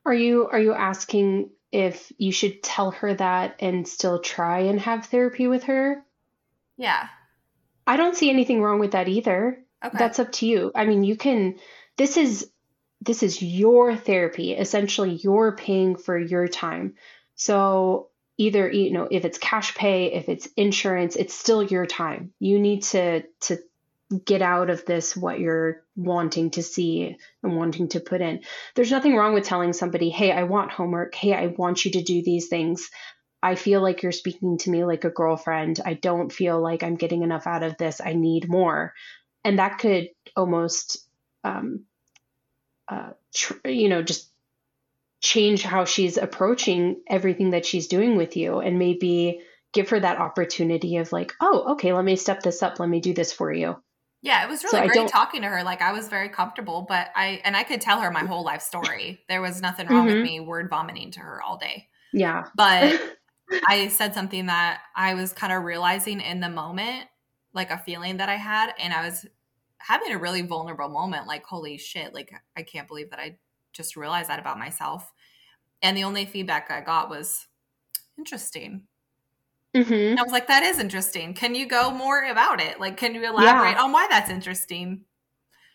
Are 0.05 0.13
you 0.13 0.47
are 0.47 0.59
you 0.59 0.73
asking 0.73 1.49
if 1.71 2.11
you 2.17 2.31
should 2.31 2.61
tell 2.61 2.91
her 2.91 3.13
that 3.15 3.55
and 3.59 3.87
still 3.87 4.19
try 4.19 4.59
and 4.59 4.79
have 4.79 5.05
therapy 5.05 5.47
with 5.47 5.63
her? 5.63 6.03
Yeah 6.77 7.07
I 7.85 7.97
don't 7.97 8.15
see 8.15 8.29
anything 8.29 8.61
wrong 8.61 8.79
with 8.79 8.91
that 8.91 9.07
either. 9.07 9.63
Okay. 9.83 9.97
That's 9.97 10.19
up 10.19 10.31
to 10.33 10.45
you. 10.45 10.71
I 10.73 10.85
mean, 10.85 11.03
you 11.03 11.17
can 11.17 11.59
this 11.97 12.17
is 12.17 12.49
this 13.01 13.23
is 13.23 13.41
your 13.41 13.95
therapy. 13.95 14.53
Essentially, 14.53 15.11
you're 15.15 15.55
paying 15.55 15.95
for 15.97 16.17
your 16.17 16.47
time. 16.47 16.95
So 17.35 18.09
either 18.37 18.69
you 18.71 18.91
know, 18.91 19.07
if 19.09 19.25
it's 19.25 19.37
cash 19.37 19.75
pay, 19.75 20.13
if 20.13 20.29
it's 20.29 20.47
insurance, 20.55 21.15
it's 21.15 21.33
still 21.33 21.63
your 21.63 21.85
time. 21.85 22.33
You 22.39 22.59
need 22.59 22.83
to 22.83 23.23
to 23.41 23.59
get 24.25 24.41
out 24.41 24.69
of 24.69 24.85
this 24.85 25.17
what 25.17 25.39
you're 25.39 25.81
wanting 25.95 26.51
to 26.51 26.61
see 26.61 27.17
and 27.41 27.57
wanting 27.57 27.87
to 27.89 27.99
put 27.99 28.21
in. 28.21 28.41
There's 28.75 28.91
nothing 28.91 29.15
wrong 29.15 29.33
with 29.33 29.43
telling 29.43 29.73
somebody, 29.73 30.09
"Hey, 30.09 30.31
I 30.31 30.43
want 30.43 30.71
homework. 30.71 31.15
Hey, 31.15 31.33
I 31.33 31.47
want 31.47 31.83
you 31.83 31.91
to 31.91 32.03
do 32.03 32.21
these 32.21 32.47
things." 32.47 32.89
I 33.43 33.55
feel 33.55 33.81
like 33.81 34.01
you're 34.01 34.13
speaking 34.13 34.57
to 34.59 34.69
me 34.71 34.85
like 34.85 35.03
a 35.03 35.09
girlfriend. 35.09 35.81
I 35.85 35.95
don't 35.95 36.31
feel 36.31 36.61
like 36.61 36.81
I'm 36.81 36.95
getting 36.95 37.23
enough 37.23 37.45
out 37.45 37.61
of 37.61 37.77
this. 37.77 37.99
I 37.99 38.13
need 38.13 38.47
more. 38.47 38.93
And 39.43 39.59
that 39.59 39.79
could 39.79 40.07
almost, 40.33 41.05
um, 41.43 41.83
uh, 42.87 43.09
tr- 43.35 43.67
you 43.67 43.89
know, 43.89 44.01
just 44.01 44.31
change 45.19 45.61
how 45.61 45.83
she's 45.83 46.17
approaching 46.17 47.01
everything 47.09 47.49
that 47.49 47.65
she's 47.65 47.87
doing 47.87 48.15
with 48.15 48.37
you 48.37 48.59
and 48.59 48.79
maybe 48.79 49.41
give 49.73 49.89
her 49.89 49.99
that 49.99 50.19
opportunity 50.19 50.95
of 50.97 51.11
like, 51.11 51.33
oh, 51.41 51.73
okay, 51.73 51.91
let 51.91 52.05
me 52.05 52.15
step 52.15 52.43
this 52.43 52.63
up. 52.63 52.79
Let 52.79 52.87
me 52.87 53.01
do 53.01 53.13
this 53.13 53.33
for 53.33 53.51
you. 53.51 53.75
Yeah, 54.21 54.45
it 54.45 54.49
was 54.49 54.63
really 54.63 54.87
so 54.87 54.93
great 54.93 55.09
talking 55.09 55.41
to 55.41 55.49
her. 55.49 55.63
Like 55.63 55.81
I 55.81 55.91
was 55.91 56.07
very 56.07 56.29
comfortable, 56.29 56.85
but 56.87 57.09
I 57.13 57.41
and 57.43 57.57
I 57.57 57.63
could 57.63 57.81
tell 57.81 57.99
her 57.99 58.09
my 58.09 58.21
whole 58.21 58.45
life 58.45 58.61
story. 58.61 59.19
There 59.27 59.41
was 59.41 59.61
nothing 59.61 59.87
wrong 59.87 60.07
mm-hmm. 60.07 60.15
with 60.15 60.23
me 60.23 60.39
word 60.39 60.69
vomiting 60.69 61.11
to 61.11 61.19
her 61.19 61.41
all 61.41 61.57
day. 61.57 61.89
Yeah. 62.13 62.45
But 62.55 63.01
I 63.67 63.87
said 63.89 64.13
something 64.13 64.47
that 64.47 64.81
I 64.95 65.13
was 65.13 65.33
kind 65.33 65.53
of 65.53 65.63
realizing 65.63 66.21
in 66.21 66.39
the 66.39 66.49
moment, 66.49 67.07
like 67.53 67.71
a 67.71 67.77
feeling 67.77 68.17
that 68.17 68.29
I 68.29 68.35
had, 68.35 68.73
and 68.79 68.93
I 68.93 69.05
was 69.05 69.25
having 69.77 70.13
a 70.13 70.17
really 70.17 70.41
vulnerable 70.41 70.87
moment 70.87 71.27
like 71.27 71.43
holy 71.43 71.77
shit 71.77 72.13
like 72.13 72.33
i 72.55 72.63
can't 72.63 72.87
believe 72.87 73.09
that 73.09 73.19
i 73.19 73.35
just 73.73 73.95
realized 73.95 74.29
that 74.29 74.39
about 74.39 74.57
myself. 74.57 75.11
And 75.81 75.97
the 75.97 76.05
only 76.05 76.25
feedback 76.25 76.71
i 76.71 76.79
got 76.79 77.09
was 77.09 77.47
interesting. 78.17 78.83
Mm-hmm. 79.75 80.19
i 80.19 80.21
was 80.21 80.31
like 80.31 80.47
that 80.47 80.63
is 80.63 80.79
interesting. 80.79 81.33
Can 81.33 81.55
you 81.55 81.67
go 81.67 81.91
more 81.91 82.23
about 82.23 82.61
it? 82.61 82.79
Like 82.79 82.95
can 82.95 83.15
you 83.15 83.27
elaborate 83.27 83.71
yeah. 83.71 83.83
on 83.83 83.91
why 83.91 84.07
that's 84.09 84.29
interesting? 84.29 85.01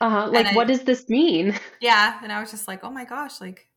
Uh-huh 0.00 0.30
like 0.30 0.46
I, 0.46 0.52
what 0.54 0.68
does 0.68 0.84
this 0.84 1.08
mean? 1.08 1.54
Yeah 1.80 2.18
and 2.22 2.32
i 2.32 2.40
was 2.40 2.50
just 2.50 2.68
like 2.68 2.84
oh 2.84 2.90
my 2.90 3.04
gosh 3.04 3.40
like 3.40 3.68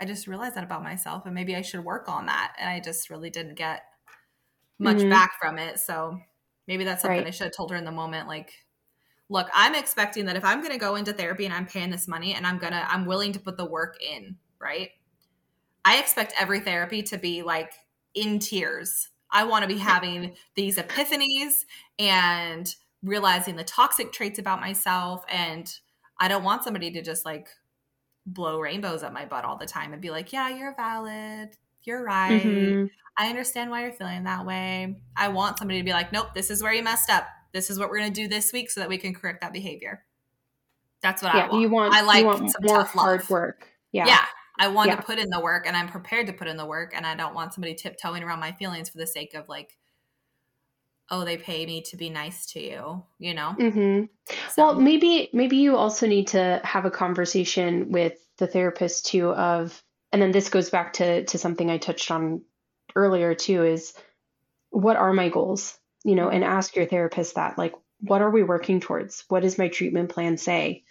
I 0.00 0.04
just 0.04 0.26
realized 0.26 0.56
that 0.56 0.64
about 0.64 0.82
myself 0.82 1.24
and 1.26 1.34
maybe 1.34 1.54
I 1.54 1.62
should 1.62 1.84
work 1.84 2.08
on 2.08 2.26
that. 2.26 2.54
And 2.58 2.68
I 2.68 2.80
just 2.80 3.10
really 3.10 3.30
didn't 3.30 3.54
get 3.54 3.82
much 4.78 4.98
mm-hmm. 4.98 5.10
back 5.10 5.32
from 5.40 5.58
it. 5.58 5.78
So 5.78 6.18
maybe 6.66 6.84
that's 6.84 7.02
something 7.02 7.18
right. 7.18 7.26
I 7.26 7.30
should 7.30 7.44
have 7.44 7.56
told 7.56 7.70
her 7.70 7.76
in 7.76 7.84
the 7.84 7.92
moment. 7.92 8.28
Like, 8.28 8.52
look, 9.28 9.48
I'm 9.54 9.74
expecting 9.74 10.26
that 10.26 10.36
if 10.36 10.44
I'm 10.44 10.60
going 10.60 10.72
to 10.72 10.78
go 10.78 10.96
into 10.96 11.12
therapy 11.12 11.44
and 11.44 11.54
I'm 11.54 11.66
paying 11.66 11.90
this 11.90 12.08
money 12.08 12.34
and 12.34 12.46
I'm 12.46 12.58
going 12.58 12.72
to, 12.72 12.92
I'm 12.92 13.06
willing 13.06 13.32
to 13.32 13.40
put 13.40 13.56
the 13.56 13.64
work 13.64 13.96
in, 14.02 14.36
right? 14.60 14.90
I 15.84 15.98
expect 15.98 16.34
every 16.38 16.60
therapy 16.60 17.02
to 17.04 17.18
be 17.18 17.42
like 17.42 17.72
in 18.14 18.38
tears. 18.38 19.10
I 19.30 19.44
want 19.44 19.62
to 19.62 19.68
be 19.68 19.78
having 19.78 20.34
these 20.54 20.76
epiphanies 20.76 21.64
and 21.98 22.72
realizing 23.02 23.56
the 23.56 23.64
toxic 23.64 24.12
traits 24.12 24.38
about 24.38 24.60
myself. 24.60 25.24
And 25.28 25.72
I 26.18 26.28
don't 26.28 26.44
want 26.44 26.64
somebody 26.64 26.90
to 26.92 27.02
just 27.02 27.24
like 27.24 27.48
blow 28.26 28.60
rainbows 28.60 29.02
at 29.02 29.12
my 29.12 29.24
butt 29.24 29.44
all 29.44 29.56
the 29.56 29.66
time 29.66 29.92
and 29.92 30.00
be 30.00 30.10
like, 30.10 30.32
yeah, 30.32 30.48
you're 30.48 30.74
valid. 30.74 31.50
You're 31.82 32.02
right. 32.02 32.42
Mm-hmm. 32.42 32.86
I 33.16 33.28
understand 33.28 33.70
why 33.70 33.82
you're 33.82 33.92
feeling 33.92 34.24
that 34.24 34.46
way. 34.46 34.96
I 35.16 35.28
want 35.28 35.58
somebody 35.58 35.80
to 35.80 35.84
be 35.84 35.92
like, 35.92 36.12
nope, 36.12 36.34
this 36.34 36.50
is 36.50 36.62
where 36.62 36.72
you 36.72 36.82
messed 36.82 37.10
up. 37.10 37.26
This 37.52 37.70
is 37.70 37.78
what 37.78 37.90
we're 37.90 37.98
going 37.98 38.12
to 38.12 38.22
do 38.22 38.26
this 38.26 38.52
week 38.52 38.70
so 38.70 38.80
that 38.80 38.88
we 38.88 38.98
can 38.98 39.14
correct 39.14 39.42
that 39.42 39.52
behavior. 39.52 40.04
That's 41.02 41.22
what 41.22 41.34
yeah, 41.34 41.42
I 41.42 41.48
want. 41.48 41.62
You 41.62 41.68
want 41.68 41.94
I 41.94 42.00
like 42.00 42.24
want 42.24 42.54
more 42.62 42.82
hard 42.82 43.20
love. 43.20 43.30
work. 43.30 43.68
Yeah. 43.92 44.06
Yeah. 44.06 44.24
I 44.58 44.68
want 44.68 44.88
yeah. 44.88 44.96
to 44.96 45.02
put 45.02 45.18
in 45.18 45.30
the 45.30 45.40
work 45.40 45.66
and 45.66 45.76
I'm 45.76 45.88
prepared 45.88 46.26
to 46.28 46.32
put 46.32 46.48
in 46.48 46.56
the 46.56 46.66
work 46.66 46.92
and 46.96 47.06
I 47.06 47.14
don't 47.14 47.34
want 47.34 47.52
somebody 47.52 47.74
tiptoeing 47.74 48.22
around 48.22 48.40
my 48.40 48.52
feelings 48.52 48.88
for 48.88 48.98
the 48.98 49.06
sake 49.06 49.34
of 49.34 49.48
like 49.48 49.76
oh 51.10 51.24
they 51.24 51.36
pay 51.36 51.66
me 51.66 51.82
to 51.82 51.96
be 51.96 52.10
nice 52.10 52.46
to 52.46 52.60
you 52.60 53.02
you 53.18 53.34
know? 53.34 53.54
Mm-hmm. 53.58 54.04
so. 54.50 54.64
well 54.64 54.80
maybe 54.80 55.28
maybe 55.32 55.56
you 55.56 55.76
also 55.76 56.06
need 56.06 56.28
to 56.28 56.60
have 56.64 56.84
a 56.84 56.90
conversation 56.90 57.90
with 57.90 58.14
the 58.38 58.46
therapist 58.46 59.06
too 59.06 59.30
of 59.30 59.82
and 60.12 60.22
then 60.22 60.32
this 60.32 60.48
goes 60.48 60.70
back 60.70 60.94
to 60.94 61.24
to 61.24 61.38
something 61.38 61.70
i 61.70 61.78
touched 61.78 62.10
on 62.10 62.42
earlier 62.96 63.34
too 63.34 63.64
is 63.64 63.94
what 64.70 64.96
are 64.96 65.12
my 65.12 65.28
goals? 65.28 65.78
You 66.04 66.16
know 66.16 66.28
and 66.28 66.44
ask 66.44 66.76
your 66.76 66.86
therapist 66.86 67.36
that 67.36 67.56
like 67.56 67.72
what 68.00 68.22
are 68.22 68.30
we 68.30 68.42
working 68.42 68.80
towards? 68.80 69.24
What 69.28 69.40
does 69.40 69.56
my 69.56 69.68
treatment 69.68 70.10
plan 70.10 70.36
say? 70.36 70.84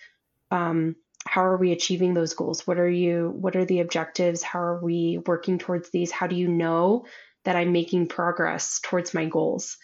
Um, 0.49 0.95
how 1.25 1.45
are 1.45 1.57
we 1.57 1.71
achieving 1.71 2.13
those 2.13 2.33
goals? 2.33 2.65
What 2.65 2.79
are 2.79 2.89
you 2.89 3.31
what 3.35 3.55
are 3.55 3.65
the 3.65 3.81
objectives? 3.81 4.41
How 4.41 4.59
are 4.59 4.83
we 4.83 5.19
working 5.25 5.59
towards 5.59 5.89
these? 5.89 6.11
How 6.11 6.27
do 6.27 6.35
you 6.35 6.47
know 6.47 7.05
that 7.45 7.57
i'm 7.57 7.73
making 7.73 8.07
progress 8.07 8.79
towards 8.81 9.13
my 9.13 9.25
goals 9.25 9.77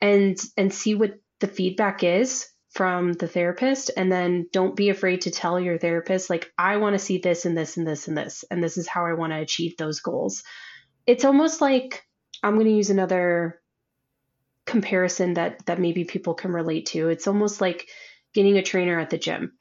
and 0.00 0.38
and 0.56 0.72
see 0.72 0.94
what 0.94 1.14
the 1.40 1.48
feedback 1.48 2.02
is 2.04 2.48
from 2.70 3.12
the 3.14 3.26
therapist 3.26 3.90
and 3.96 4.12
then 4.12 4.46
don't 4.52 4.76
be 4.76 4.90
afraid 4.90 5.22
to 5.22 5.30
tell 5.30 5.58
your 5.58 5.76
therapist 5.76 6.30
like 6.30 6.52
I 6.56 6.76
want 6.76 6.94
to 6.94 6.98
see 6.98 7.18
this 7.18 7.44
and 7.44 7.56
this 7.56 7.76
and 7.76 7.86
this 7.86 8.06
and 8.06 8.16
this 8.16 8.44
and 8.50 8.62
this 8.62 8.76
is 8.76 8.86
how 8.86 9.06
I 9.06 9.14
want 9.14 9.32
to 9.32 9.40
achieve 9.40 9.76
those 9.76 10.00
goals. 10.00 10.44
It's 11.06 11.24
almost 11.24 11.60
like 11.60 12.04
I'm 12.42 12.54
going 12.54 12.66
to 12.66 12.72
use 12.72 12.90
another 12.90 13.60
comparison 14.66 15.34
that 15.34 15.66
that 15.66 15.80
maybe 15.80 16.04
people 16.04 16.34
can 16.34 16.52
relate 16.52 16.86
to. 16.86 17.08
It's 17.08 17.26
almost 17.26 17.60
like 17.60 17.88
getting 18.34 18.56
a 18.56 18.62
trainer 18.62 19.00
at 19.00 19.10
the 19.10 19.18
gym. 19.18 19.52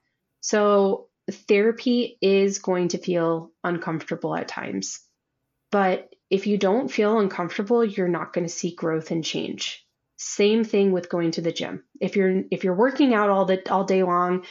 So 0.42 1.08
therapy 1.32 2.18
is 2.22 2.60
going 2.60 2.90
to 2.90 3.00
feel 3.00 3.52
uncomfortable 3.64 4.36
at 4.36 4.48
times. 4.48 5.00
But 5.72 6.14
if 6.30 6.48
you 6.48 6.58
don't 6.58 6.92
feel 6.92 7.20
uncomfortable, 7.20 7.84
you're 7.84 8.08
not 8.08 8.34
going 8.34 8.46
to 8.46 8.54
see 8.54 8.76
growth 8.76 9.12
and 9.12 9.24
change. 9.24 9.86
Same 10.22 10.66
thing 10.66 10.92
with 10.92 11.08
going 11.08 11.32
to 11.32 11.42
the 11.42 11.54
gym. 11.54 11.86
If 12.02 12.18
you're 12.18 12.44
if 12.52 12.66
you're 12.66 12.76
working 12.76 13.14
out 13.14 13.30
all 13.30 13.46
the 13.46 13.72
all 13.72 13.86
day 13.86 14.04
long, 14.04 14.44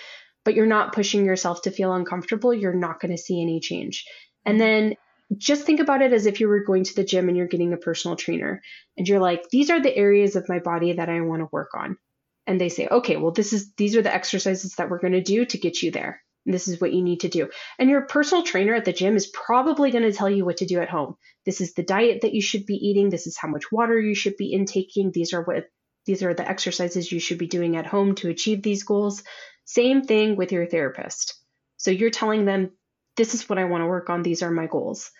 but 0.43 0.55
you're 0.55 0.65
not 0.65 0.95
pushing 0.95 1.27
yourself 1.27 1.61
to 1.63 1.71
feel 1.71 1.93
uncomfortable, 1.93 2.55
you're 2.55 2.73
not 2.73 3.01
going 3.01 3.11
to 3.11 3.23
see 3.23 3.43
any 3.43 3.61
change. 3.61 4.07
And 4.47 4.59
then 4.59 4.95
just 5.37 5.65
think 5.65 5.81
about 5.81 6.01
it 6.01 6.15
as 6.15 6.25
if 6.25 6.41
you 6.41 6.49
were 6.49 6.65
going 6.65 6.85
to 6.85 6.95
the 6.95 7.05
gym 7.05 7.29
and 7.29 7.37
you're 7.37 7.47
getting 7.47 7.75
a 7.75 7.77
personal 7.77 8.17
trainer 8.17 8.63
and 8.97 9.07
you're 9.07 9.21
like, 9.21 9.51
these 9.51 9.69
are 9.69 9.79
the 9.79 9.95
areas 9.95 10.37
of 10.37 10.49
my 10.49 10.59
body 10.59 10.95
that 10.95 11.11
I 11.11 11.21
want 11.21 11.43
to 11.43 11.49
work 11.53 11.73
on. 11.75 11.99
And 12.47 12.59
they 12.59 12.71
say, 12.71 12.89
okay, 12.91 13.19
well, 13.19 13.33
this 13.33 13.53
is 13.53 13.75
these 13.75 13.95
are 13.95 14.01
the 14.01 14.15
exercises 14.15 14.75
that 14.77 14.89
we're 14.89 15.01
going 15.01 15.13
to 15.13 15.21
do 15.21 15.45
to 15.45 15.59
get 15.59 15.83
you 15.83 15.91
there. 15.91 16.23
This 16.53 16.69
is 16.69 16.81
what 16.81 16.93
you 16.93 17.03
need 17.03 17.21
to 17.21 17.29
do. 17.29 17.51
And 17.79 17.91
your 17.91 18.03
personal 18.03 18.43
trainer 18.43 18.75
at 18.75 18.85
the 18.85 18.93
gym 18.93 19.17
is 19.17 19.27
probably 19.27 19.91
going 19.91 20.05
to 20.05 20.13
tell 20.13 20.31
you 20.31 20.45
what 20.45 20.59
to 20.59 20.67
do 20.67 20.81
at 20.81 20.89
home. 20.89 21.17
This 21.45 21.61
is 21.61 21.75
the 21.75 21.83
diet 21.83 22.23
that 22.23 22.35
you 22.35 22.43
should 22.43 22.67
be 22.67 22.75
eating. 22.75 23.11
This 23.11 23.27
is 23.27 23.37
how 23.37 23.49
much 23.49 23.71
water 23.71 24.01
you 24.01 24.15
should 24.15 24.37
be 24.37 24.53
intaking. 24.53 25.11
These 25.13 25.33
are 25.33 25.43
what 25.43 25.67
these 26.07 26.23
are 26.23 26.33
the 26.33 26.49
exercises 26.49 27.13
you 27.13 27.21
should 27.21 27.37
be 27.37 27.49
doing 27.49 27.77
at 27.77 27.87
home 27.87 28.15
to 28.17 28.31
achieve 28.31 28.63
these 28.63 28.83
goals. 28.83 29.23
Same 29.67 30.03
thing 30.03 30.37
with 30.37 30.53
your 30.53 30.67
therapist. 30.67 31.35
So 31.77 31.91
you're 31.91 32.09
telling 32.09 32.47
them, 32.47 32.71
this 33.19 33.35
is 33.35 33.47
what 33.47 33.59
I 33.59 33.65
want 33.65 33.83
to 33.83 33.87
work 33.87 34.09
on. 34.09 34.23
These 34.23 34.43
are 34.43 34.51
my 34.51 34.67
goals. 34.67 35.11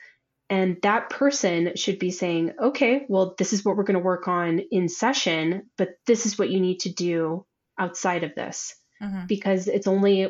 And 0.49 0.79
that 0.83 1.11
person 1.11 1.77
should 1.77 1.99
be 1.99 2.11
saying, 2.11 2.53
okay, 2.59 3.05
well, 3.09 3.35
this 3.37 3.53
is 3.53 3.65
what 3.65 3.77
we're 3.77 3.85
going 3.85 3.99
to 3.99 4.05
work 4.05 4.29
on 4.29 4.61
in 4.71 4.89
session, 4.89 5.69
but 5.77 5.91
this 6.07 6.25
is 6.25 6.39
what 6.39 6.49
you 6.49 6.59
need 6.59 6.81
to 6.81 6.93
do 6.93 7.45
outside 7.79 8.25
of 8.25 8.35
this 8.35 8.75
mm-hmm. 9.03 9.27
because 9.27 9.69
it's 9.69 9.87
only 9.87 10.27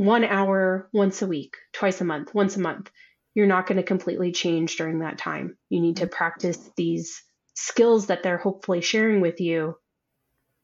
one 0.00 0.24
hour 0.24 0.88
once 0.94 1.20
a 1.20 1.26
week, 1.26 1.58
twice 1.74 2.00
a 2.00 2.04
month, 2.04 2.34
once 2.34 2.56
a 2.56 2.60
month. 2.60 2.90
You're 3.34 3.46
not 3.46 3.66
going 3.66 3.76
to 3.76 3.82
completely 3.82 4.32
change 4.32 4.76
during 4.76 5.00
that 5.00 5.18
time. 5.18 5.58
You 5.68 5.80
need 5.80 5.98
to 5.98 6.06
practice 6.06 6.70
these 6.74 7.22
skills 7.52 8.06
that 8.06 8.22
they're 8.22 8.38
hopefully 8.38 8.80
sharing 8.80 9.20
with 9.20 9.42
you 9.42 9.76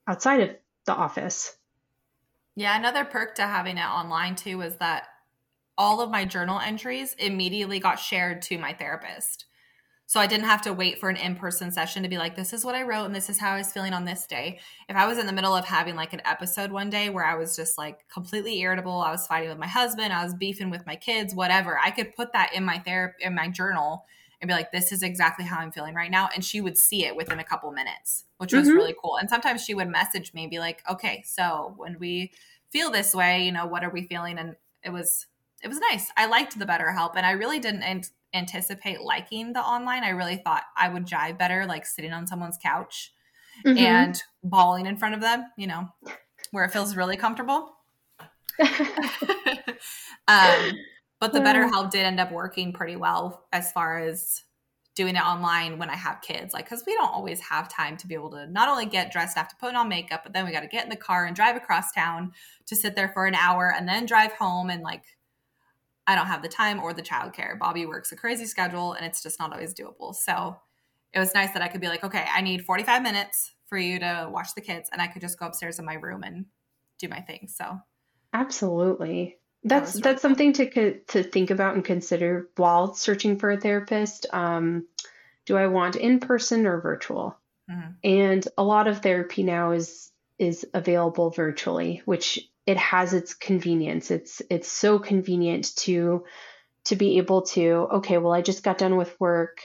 outside 0.09 0.41
of 0.41 0.57
the 0.87 0.95
office. 0.95 1.55
Yeah, 2.55 2.79
another 2.79 3.05
perk 3.05 3.35
to 3.35 3.43
having 3.43 3.77
it 3.77 3.85
online 3.85 4.37
too 4.37 4.63
is 4.63 4.77
that 4.77 5.05
all 5.77 6.01
of 6.01 6.11
my 6.11 6.25
journal 6.25 6.59
entries 6.59 7.15
immediately 7.19 7.79
got 7.79 7.99
shared 7.99 8.41
to 8.43 8.57
my 8.57 8.73
therapist. 8.73 9.45
So 10.09 10.21
I 10.21 10.29
didn't 10.29 10.47
have 10.47 10.63
to 10.63 10.73
wait 10.73 10.99
for 10.99 11.09
an 11.09 11.17
in-person 11.17 11.73
session 11.73 12.05
to 12.05 12.09
be 12.09 12.17
like, 12.17 12.37
this 12.37 12.53
is 12.53 12.65
what 12.65 12.77
I 12.77 12.85
wrote 12.85 13.07
and 13.07 13.15
this 13.15 13.29
is 13.29 13.41
how 13.41 13.53
I 13.53 13.59
was 13.59 13.73
feeling 13.73 13.93
on 13.93 14.05
this 14.05 14.25
day. 14.27 14.61
If 14.89 14.97
I 14.97 15.07
was 15.07 15.19
in 15.19 15.27
the 15.27 15.33
middle 15.33 15.55
of 15.55 15.65
having 15.65 15.97
like 15.97 16.13
an 16.13 16.23
episode 16.25 16.71
one 16.71 16.91
day 16.91 17.11
where 17.11 17.25
I 17.25 17.35
was 17.35 17.57
just 17.57 17.77
like 17.77 18.09
completely 18.09 18.61
irritable, 18.61 19.01
I 19.01 19.11
was 19.11 19.27
fighting 19.27 19.49
with 19.49 19.59
my 19.59 19.67
husband, 19.67 20.13
I 20.13 20.23
was 20.23 20.33
beefing 20.33 20.71
with 20.71 20.87
my 20.87 20.95
kids, 20.95 21.35
whatever, 21.35 21.77
I 21.77 21.91
could 21.91 22.15
put 22.15 22.33
that 22.35 22.53
in 22.55 22.65
my 22.65 22.79
therapy 22.79 23.25
in 23.25 23.35
my 23.35 23.49
journal 23.49 24.05
and 24.41 24.49
be 24.49 24.55
like, 24.55 24.71
this 24.71 24.93
is 24.93 25.03
exactly 25.03 25.45
how 25.45 25.59
I'm 25.59 25.73
feeling 25.73 25.95
right 25.95 26.11
now. 26.11 26.29
And 26.35 26.45
she 26.45 26.61
would 26.61 26.79
see 26.79 27.05
it 27.05 27.17
within 27.17 27.41
a 27.41 27.45
couple 27.45 27.73
minutes, 27.73 28.25
which 28.39 28.53
was 28.53 28.69
mm-hmm. 28.69 28.77
really 28.77 28.95
cool. 29.03 29.17
And 29.17 29.29
sometimes 29.29 29.65
she 29.65 29.75
would 29.75 29.89
message 29.89 30.35
me 30.35 30.43
and 30.43 30.51
be 30.51 30.59
like, 30.59 30.83
okay, 30.89 31.23
so 31.27 31.75
when 31.79 31.99
we 31.99 32.33
feel 32.71 32.91
this 32.91 33.15
way, 33.15 33.45
you 33.45 33.51
know, 33.51 33.67
what 33.67 33.83
are 33.83 33.91
we 33.91 34.07
feeling? 34.07 34.39
And 34.39 34.55
it 34.85 34.91
was 34.91 35.27
it 35.63 35.69
was 35.69 35.81
nice. 35.91 36.11
I 36.17 36.27
liked 36.27 36.59
the 36.59 36.67
BetterHelp, 36.67 37.17
and 37.17 37.25
I 37.25 37.33
really 37.33 37.59
didn't 37.59 37.83
anticipate 38.37 39.01
liking 39.01 39.53
the 39.53 39.61
online. 39.61 40.05
I 40.05 40.11
really 40.11 40.37
thought 40.37 40.63
I 40.77 40.89
would 40.89 41.07
jive 41.07 41.39
better, 41.39 41.67
like 41.67 41.87
sitting 41.87 42.13
on 42.13 42.27
someone's 42.27 42.59
couch 42.63 43.13
mm-hmm. 43.65 43.79
and 43.79 44.23
bawling 44.43 44.87
in 44.87 44.97
front 44.97 45.15
of 45.15 45.21
them. 45.21 45.45
You 45.57 45.67
know, 45.67 45.89
where 46.51 46.65
it 46.65 46.73
feels 46.73 46.97
really 46.97 47.17
comfortable. 47.17 47.73
um, 50.29 50.73
but 51.21 51.33
the 51.33 51.41
BetterHelp 51.41 51.91
did 51.91 52.05
end 52.05 52.21
up 52.21 52.33
working 52.33 52.73
pretty 52.73 52.97
well 52.97 53.47
as 53.53 53.73
far 53.73 53.99
as 53.99 54.43
doing 54.95 55.15
it 55.15 55.23
online 55.23 55.79
when 55.79 55.91
I 55.91 55.95
have 55.95 56.23
kids, 56.23 56.55
like 56.55 56.65
because 56.65 56.85
we 56.87 56.95
don't 56.95 57.13
always 57.13 57.39
have 57.41 57.69
time 57.69 57.99
to 57.99 58.07
be 58.07 58.15
able 58.15 58.31
to 58.31 58.47
not 58.47 58.69
only 58.69 58.87
get 58.87 59.13
dressed, 59.13 59.37
have 59.37 59.49
to 59.49 59.57
put 59.57 59.75
on 59.75 59.89
makeup, 59.89 60.23
but 60.25 60.33
then 60.33 60.47
we 60.47 60.53
got 60.53 60.61
to 60.61 60.69
get 60.69 60.85
in 60.85 60.91
the 60.91 60.97
car 60.97 61.27
and 61.27 61.37
drive 61.37 61.55
across 61.55 61.93
town 61.93 62.33
to 62.67 62.75
sit 62.75 62.97
there 62.97 63.11
for 63.11 63.27
an 63.27 63.35
hour 63.35 63.73
and 63.77 63.87
then 63.87 64.07
drive 64.07 64.33
home 64.33 64.71
and 64.71 64.83
like 64.83 65.05
I 66.07 66.15
don't 66.15 66.27
have 66.27 66.43
the 66.43 66.49
time 66.49 66.81
or 66.81 66.93
the 66.93 67.03
childcare. 67.03 67.59
Bobby 67.59 67.87
works 67.87 68.13
a 68.13 68.17
crazy 68.17 68.47
schedule 68.47 68.93
and 68.93 69.05
it's 69.05 69.23
just 69.23 69.39
not 69.39 69.53
always 69.53 69.75
doable. 69.75 70.15
So 70.15 70.57
it 71.13 71.19
was 71.19 71.35
nice 71.35 71.53
that 71.53 71.63
I 71.63 71.69
could 71.69 71.81
be 71.81 71.89
like, 71.89 72.05
okay, 72.05 72.25
I 72.33 72.43
need 72.43 72.65
45 72.65 73.03
minutes 73.03 73.53
for 73.67 73.77
you 73.79 73.99
to 73.99 74.29
watch 74.31 74.49
the 74.55 74.61
kids 74.61 74.89
and 74.93 75.03
I 75.03 75.09
could 75.09 75.23
just 75.23 75.39
go 75.39 75.47
upstairs 75.47 75.79
in 75.79 75.85
my 75.85 75.95
room 75.95 76.23
and 76.23 76.47
do 76.99 77.09
my 77.09 77.21
thing. 77.21 77.49
So 77.49 77.81
Absolutely. 78.33 79.39
That's 79.65 79.95
that 79.95 80.03
that's 80.03 80.23
something 80.23 80.53
to 80.55 81.01
to 81.01 81.23
think 81.23 81.51
about 81.51 81.75
and 81.75 81.85
consider 81.85 82.49
while 82.57 82.95
searching 82.95 83.39
for 83.39 83.51
a 83.51 83.61
therapist. 83.61 84.27
Um, 84.33 84.87
do 85.47 85.57
I 85.57 85.67
want 85.69 85.97
in 85.97 86.21
person 86.21 86.67
or 86.67 86.81
virtual? 86.81 87.37
Mm-hmm. 87.71 87.91
And 88.05 88.49
a 88.59 88.63
lot 88.63 88.87
of 88.87 89.01
therapy 89.01 89.43
now 89.43 89.73
is 89.73 90.13
is 90.39 90.67
available 90.75 91.31
virtually, 91.31 92.03
which 92.05 92.49
it 92.67 92.77
has 92.77 93.15
its 93.15 93.35
convenience. 93.35 94.11
It's 94.11 94.43
it's 94.51 94.69
so 94.69 94.99
convenient 94.99 95.75
to 95.77 96.25
to 96.87 96.97
be 96.97 97.19
able 97.19 97.43
to 97.43 97.89
okay, 97.95 98.19
well 98.19 98.33
I 98.33 98.43
just 98.43 98.63
got 98.63 98.79
done 98.79 98.97
with 98.97 99.19
work 99.21 99.59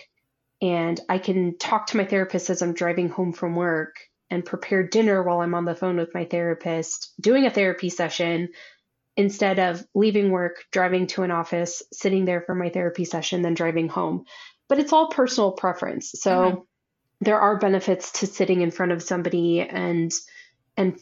and 0.61 0.99
I 1.09 1.17
can 1.17 1.57
talk 1.57 1.87
to 1.87 1.97
my 1.97 2.05
therapist 2.05 2.49
as 2.49 2.61
I'm 2.61 2.73
driving 2.73 3.09
home 3.09 3.33
from 3.33 3.55
work 3.55 3.95
and 4.29 4.45
prepare 4.45 4.87
dinner 4.87 5.21
while 5.23 5.41
I'm 5.41 5.55
on 5.55 5.65
the 5.65 5.75
phone 5.75 5.97
with 5.97 6.13
my 6.13 6.25
therapist, 6.25 7.13
doing 7.19 7.45
a 7.45 7.51
therapy 7.51 7.89
session 7.89 8.49
instead 9.17 9.59
of 9.59 9.85
leaving 9.93 10.31
work, 10.31 10.63
driving 10.71 11.07
to 11.07 11.23
an 11.23 11.31
office, 11.31 11.83
sitting 11.91 12.25
there 12.25 12.41
for 12.41 12.55
my 12.55 12.69
therapy 12.69 13.03
session, 13.03 13.41
then 13.41 13.55
driving 13.55 13.89
home. 13.89 14.23
But 14.69 14.79
it's 14.79 14.93
all 14.93 15.09
personal 15.09 15.51
preference. 15.51 16.13
So 16.15 16.31
mm-hmm. 16.31 16.59
there 17.19 17.41
are 17.41 17.57
benefits 17.57 18.11
to 18.19 18.27
sitting 18.27 18.61
in 18.61 18.71
front 18.71 18.91
of 18.91 19.03
somebody 19.03 19.61
and 19.61 20.11
and 20.77 20.97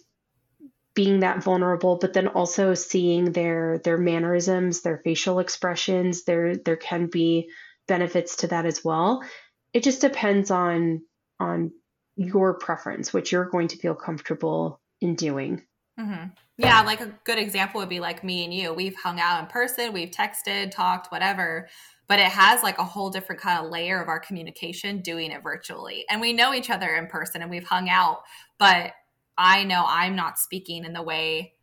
being 1.00 1.22
that 1.22 1.42
vulnerable, 1.42 1.96
but 1.96 2.12
then 2.12 2.28
also 2.28 2.74
seeing 2.74 3.32
their 3.32 3.80
their 3.86 3.98
mannerisms, 3.98 4.82
their 4.82 4.98
facial 4.98 5.40
expressions. 5.40 6.26
There 6.26 6.58
there 6.58 6.76
can 6.76 7.08
be 7.08 7.50
benefits 7.88 8.36
to 8.38 8.48
that 8.48 8.66
as 8.66 8.84
well. 8.84 9.24
It 9.72 9.84
just 9.84 10.02
depends 10.02 10.52
on 10.52 11.02
on 11.40 11.72
your 12.18 12.56
preference, 12.56 13.14
which 13.14 13.32
you're 13.32 13.50
going 13.50 13.70
to 13.70 13.78
feel 13.78 13.96
comfortable 13.96 14.82
in 15.00 15.16
doing. 15.16 15.66
Mm-hmm. 15.98 16.32
Yeah, 16.58 16.82
like 16.82 17.00
a 17.00 17.14
good 17.24 17.40
example 17.40 17.80
would 17.80 17.88
be 17.88 18.02
like 18.02 18.22
me 18.26 18.44
and 18.44 18.54
you. 18.54 18.74
We've 18.74 18.98
hung 19.02 19.22
out 19.22 19.40
in 19.40 19.48
person, 19.48 19.94
we've 19.94 20.12
texted, 20.12 20.72
talked, 20.72 21.14
whatever, 21.14 21.70
but 22.10 22.20
it 22.20 22.26
has 22.26 22.62
like 22.62 22.78
a 22.78 22.84
whole 22.84 23.10
different 23.10 23.40
kind 23.40 23.64
of 23.66 23.72
layer 23.72 24.02
of 24.02 24.10
our 24.10 24.20
communication 24.20 25.00
doing 25.00 25.32
it 25.32 25.44
virtually. 25.44 26.04
And 26.10 26.20
we 26.20 26.34
know 26.34 26.54
each 26.54 26.70
other 26.70 26.90
in 26.96 27.08
person 27.08 27.42
and 27.42 27.50
we've 27.50 27.64
hung 27.64 27.88
out, 27.88 28.24
but 28.58 28.92
I 29.40 29.64
know 29.64 29.86
I'm 29.88 30.18
not 30.18 30.38
speaking 30.38 30.84
in 30.84 30.92
the 30.92 31.02
way 31.02 31.54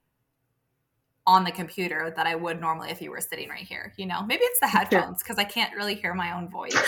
on 1.27 1.45
the 1.45 1.53
computer 1.53 2.12
that 2.17 2.27
I 2.27 2.35
would 2.35 2.59
normally 2.59 2.91
if 2.91 3.03
you 3.03 3.11
were 3.11 3.21
sitting 3.21 3.51
right 3.51 3.65
here. 3.65 3.93
You 3.99 4.07
know, 4.07 4.25
maybe 4.25 4.45
it's 4.45 4.61
the 4.61 4.67
headphones 4.67 5.23
because 5.23 5.37
I 5.39 5.45
can't 5.45 5.77
really 5.77 5.95
hear 5.95 6.15
my 6.15 6.35
own 6.35 6.49
voice. 6.49 6.73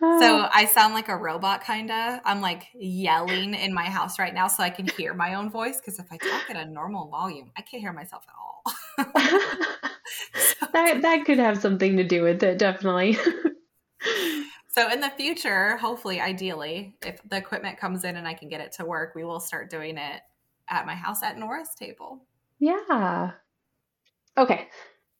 so 0.00 0.48
I 0.52 0.68
sound 0.72 0.92
like 0.92 1.08
a 1.08 1.16
robot, 1.16 1.62
kind 1.62 1.90
of. 1.92 2.20
I'm 2.24 2.40
like 2.40 2.64
yelling 2.74 3.54
in 3.54 3.72
my 3.72 3.84
house 3.84 4.18
right 4.18 4.34
now 4.34 4.48
so 4.48 4.64
I 4.64 4.70
can 4.70 4.88
hear 4.88 5.14
my 5.14 5.34
own 5.34 5.50
voice 5.50 5.76
because 5.76 6.00
if 6.00 6.06
I 6.10 6.16
talk 6.16 6.50
at 6.50 6.56
a 6.56 6.68
normal 6.68 7.08
volume, 7.08 7.52
I 7.56 7.62
can't 7.62 7.80
hear 7.80 7.92
myself 7.92 8.24
at 8.26 8.34
all. 8.34 8.64
so, 10.34 10.66
that 10.72 11.02
that 11.02 11.24
could 11.26 11.38
have 11.38 11.60
something 11.60 11.96
to 11.96 12.04
do 12.04 12.22
with 12.22 12.42
it, 12.42 12.58
definitely. 12.58 13.16
So 14.72 14.90
in 14.90 15.00
the 15.00 15.10
future, 15.10 15.76
hopefully, 15.76 16.20
ideally, 16.20 16.96
if 17.04 17.20
the 17.28 17.36
equipment 17.36 17.78
comes 17.78 18.04
in 18.04 18.16
and 18.16 18.26
I 18.26 18.32
can 18.32 18.48
get 18.48 18.62
it 18.62 18.72
to 18.72 18.86
work, 18.86 19.14
we 19.14 19.22
will 19.22 19.40
start 19.40 19.68
doing 19.68 19.98
it 19.98 20.22
at 20.68 20.86
my 20.86 20.94
house 20.94 21.22
at 21.22 21.38
Nora's 21.38 21.74
table. 21.74 22.24
Yeah. 22.58 23.32
Okay. 24.36 24.68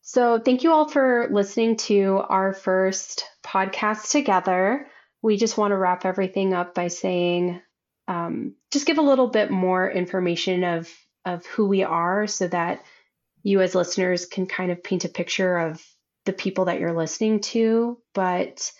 So 0.01 0.39
thank 0.39 0.62
you 0.62 0.72
all 0.72 0.89
for 0.89 1.29
listening 1.31 1.76
to 1.76 2.22
our 2.29 2.55
first 2.55 3.26
podcast 3.45 4.11
together. 4.11 4.87
We 5.20 5.37
just 5.37 5.59
want 5.59 5.72
to 5.72 5.76
wrap 5.76 6.07
everything 6.07 6.55
up 6.55 6.74
by 6.74 6.89
saying, 6.89 7.61
um, 8.09 8.55
just 8.70 8.87
give 8.87 8.99
a 8.99 9.03
little 9.03 9.29
bit 9.29 9.51
more 9.51 9.91
information 9.91 10.64
of 10.64 10.91
of 11.24 11.47
who 11.47 11.68
we 11.68 11.85
are, 11.85 12.26
so 12.26 12.49
that 12.49 12.83
you 13.43 13.61
as 13.61 13.74
listeners 13.74 14.26
can 14.26 14.47
kind 14.47 14.72
of 14.72 14.83
paint 14.83 15.05
a 15.05 15.09
picture 15.09 15.57
of 15.59 15.85
the 16.24 16.33
people 16.33 16.64
that 16.64 16.81
you're 16.81 16.97
listening 16.97 17.41
to, 17.41 17.99
but 18.14 18.72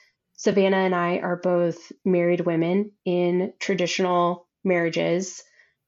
Savannah 0.43 0.79
and 0.79 0.93
I 0.93 1.19
are 1.19 1.37
both 1.37 1.93
married 2.05 2.41
women 2.41 2.91
in 3.05 3.53
traditional 3.61 4.49
marriages. 4.65 5.45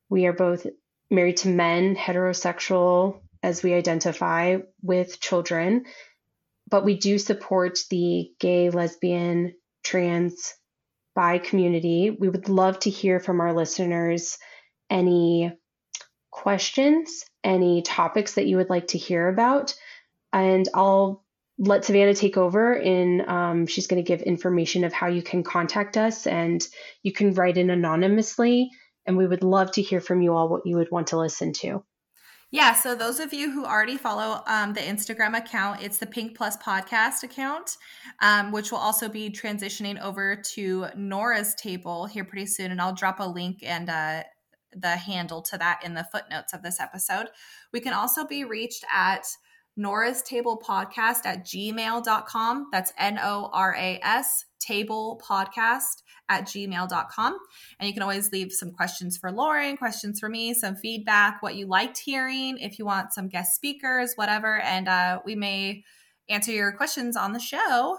We 0.09 0.27
are 0.27 0.33
both 0.33 0.65
married 1.11 1.39
to 1.39 1.49
men, 1.49 1.97
heterosexual 1.97 3.21
as 3.43 3.65
we 3.65 3.75
identify, 3.75 4.59
with 4.81 5.19
children. 5.19 5.87
But 6.71 6.85
we 6.85 6.97
do 6.97 7.19
support 7.19 7.81
the 7.91 8.31
gay, 8.39 8.71
lesbian, 8.71 9.57
trans, 9.83 10.55
bi 11.17 11.39
community. 11.39 12.11
We 12.11 12.29
would 12.29 12.49
love 12.49 12.79
to 12.81 12.91
hear 12.91 13.19
from 13.19 13.41
our 13.41 13.53
listeners 13.53 14.39
any 14.89 15.53
questions, 16.31 17.25
any 17.43 17.83
topics 17.83 18.35
that 18.35 18.47
you 18.47 18.59
would 18.59 18.71
like 18.71 18.87
to 18.89 18.99
hear 18.99 19.27
about. 19.27 19.75
And 20.33 20.69
I'll 20.73 21.24
let 21.59 21.85
Savannah 21.85 22.15
take 22.15 22.37
over 22.37 22.75
and 22.75 23.23
um, 23.23 23.67
she's 23.67 23.87
going 23.87 24.03
to 24.03 24.07
give 24.07 24.23
information 24.23 24.85
of 24.85 24.93
how 24.93 25.07
you 25.07 25.23
can 25.23 25.43
contact 25.43 25.97
us 25.97 26.27
and 26.27 26.67
you 27.03 27.13
can 27.13 27.33
write 27.35 27.57
in 27.57 27.71
anonymously. 27.71 28.71
And 29.07 29.17
we 29.17 29.27
would 29.27 29.45
love 29.45 29.71
to 29.73 29.83
hear 29.83 30.01
from 30.01 30.23
you 30.23 30.35
all 30.35 30.49
what 30.49 30.67
you 30.67 30.77
would 30.77 30.91
want 30.91 31.09
to 31.09 31.19
listen 31.19 31.53
to. 31.55 31.85
Yeah, 32.51 32.73
so 32.73 32.95
those 32.95 33.19
of 33.19 33.33
you 33.33 33.51
who 33.51 33.65
already 33.65 33.97
follow 33.97 34.43
um, 34.47 34.75
the 34.75 34.81
Instagram 34.81 35.37
account, 35.37 35.83
it's 35.83 35.99
the 35.99 36.07
Pink 36.07 36.37
Plus 36.37 36.57
Podcast 36.57 37.25
account, 37.25 37.77
um, 38.21 38.53
which 38.53 38.71
will 38.71 38.79
also 38.79 39.09
be 39.09 39.29
transitioning 39.29 40.01
over 40.01 40.37
to 40.55 40.87
Nora's 40.97 41.55
table 41.57 42.07
here 42.07 42.25
pretty 42.25 42.47
soon. 42.47 42.71
And 42.71 42.81
I'll 42.81 42.95
drop 42.95 43.19
a 43.19 43.27
link 43.27 43.59
and 43.63 43.91
uh, 43.91 44.23
the 44.73 44.91
handle 44.91 45.43
to 45.43 45.59
that 45.59 45.81
in 45.85 45.95
the 45.95 46.07
footnotes 46.13 46.53
of 46.53 46.63
this 46.63 46.81
episode. 46.81 47.27
We 47.73 47.81
can 47.81 47.93
also 47.93 48.25
be 48.25 48.45
reached 48.45 48.85
at 48.93 49.27
Nora's 49.77 50.23
Table 50.23 50.63
Podcast 50.65 51.25
at 51.25 51.45
gmail.com. 51.45 52.69
That's 52.73 52.93
N 52.99 53.19
O 53.21 53.51
R 53.53 53.75
A 53.77 54.01
S 54.03 54.45
table 54.65 55.21
podcast 55.29 56.03
at 56.29 56.45
gmail.com. 56.45 57.39
And 57.79 57.87
you 57.87 57.93
can 57.93 58.03
always 58.03 58.33
leave 58.33 58.53
some 58.53 58.71
questions 58.71 59.19
for 59.19 59.31
Lauren, 59.31 59.77
questions 59.77 60.19
for 60.19 60.29
me, 60.29 60.55
some 60.55 60.77
feedback, 60.77 61.43
what 61.43 61.55
you 61.55 61.67
liked 61.67 61.99
hearing, 61.99 62.59
if 62.59 62.79
you 62.79 62.87
want 62.87 63.13
some 63.13 63.29
guest 63.29 63.55
speakers, 63.55 64.15
whatever. 64.15 64.59
And 64.61 64.89
uh, 64.89 65.21
we 65.25 65.35
may 65.35 65.85
answer 66.29 66.53
your 66.53 66.73
questions 66.73 67.17
on 67.17 67.33
the 67.33 67.41
show. 67.41 67.99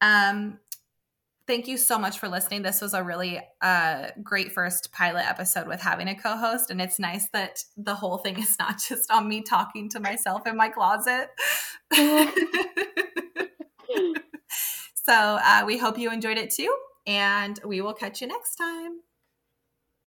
Um, 0.00 0.58
thank 1.48 1.66
you 1.66 1.76
so 1.76 1.98
much 1.98 2.20
for 2.20 2.28
listening. 2.28 2.62
This 2.62 2.80
was 2.80 2.94
a 2.94 3.02
really 3.02 3.40
uh, 3.60 4.10
great 4.22 4.52
first 4.52 4.92
pilot 4.92 5.26
episode 5.26 5.66
with 5.66 5.80
having 5.80 6.06
a 6.06 6.14
co 6.14 6.36
host. 6.36 6.70
And 6.70 6.80
it's 6.80 7.00
nice 7.00 7.28
that 7.32 7.64
the 7.76 7.96
whole 7.96 8.18
thing 8.18 8.38
is 8.38 8.56
not 8.60 8.78
just 8.88 9.10
on 9.10 9.26
me 9.26 9.42
talking 9.42 9.88
to 9.90 9.98
myself 9.98 10.46
in 10.46 10.56
my 10.56 10.68
closet. 10.68 11.30
so 14.94 15.12
uh, 15.12 15.64
we 15.66 15.78
hope 15.78 15.98
you 15.98 16.12
enjoyed 16.12 16.38
it 16.38 16.50
too. 16.50 16.72
And 17.06 17.58
we 17.64 17.80
will 17.80 17.94
catch 17.94 18.20
you 18.20 18.28
next 18.28 18.56
time. 18.56 19.00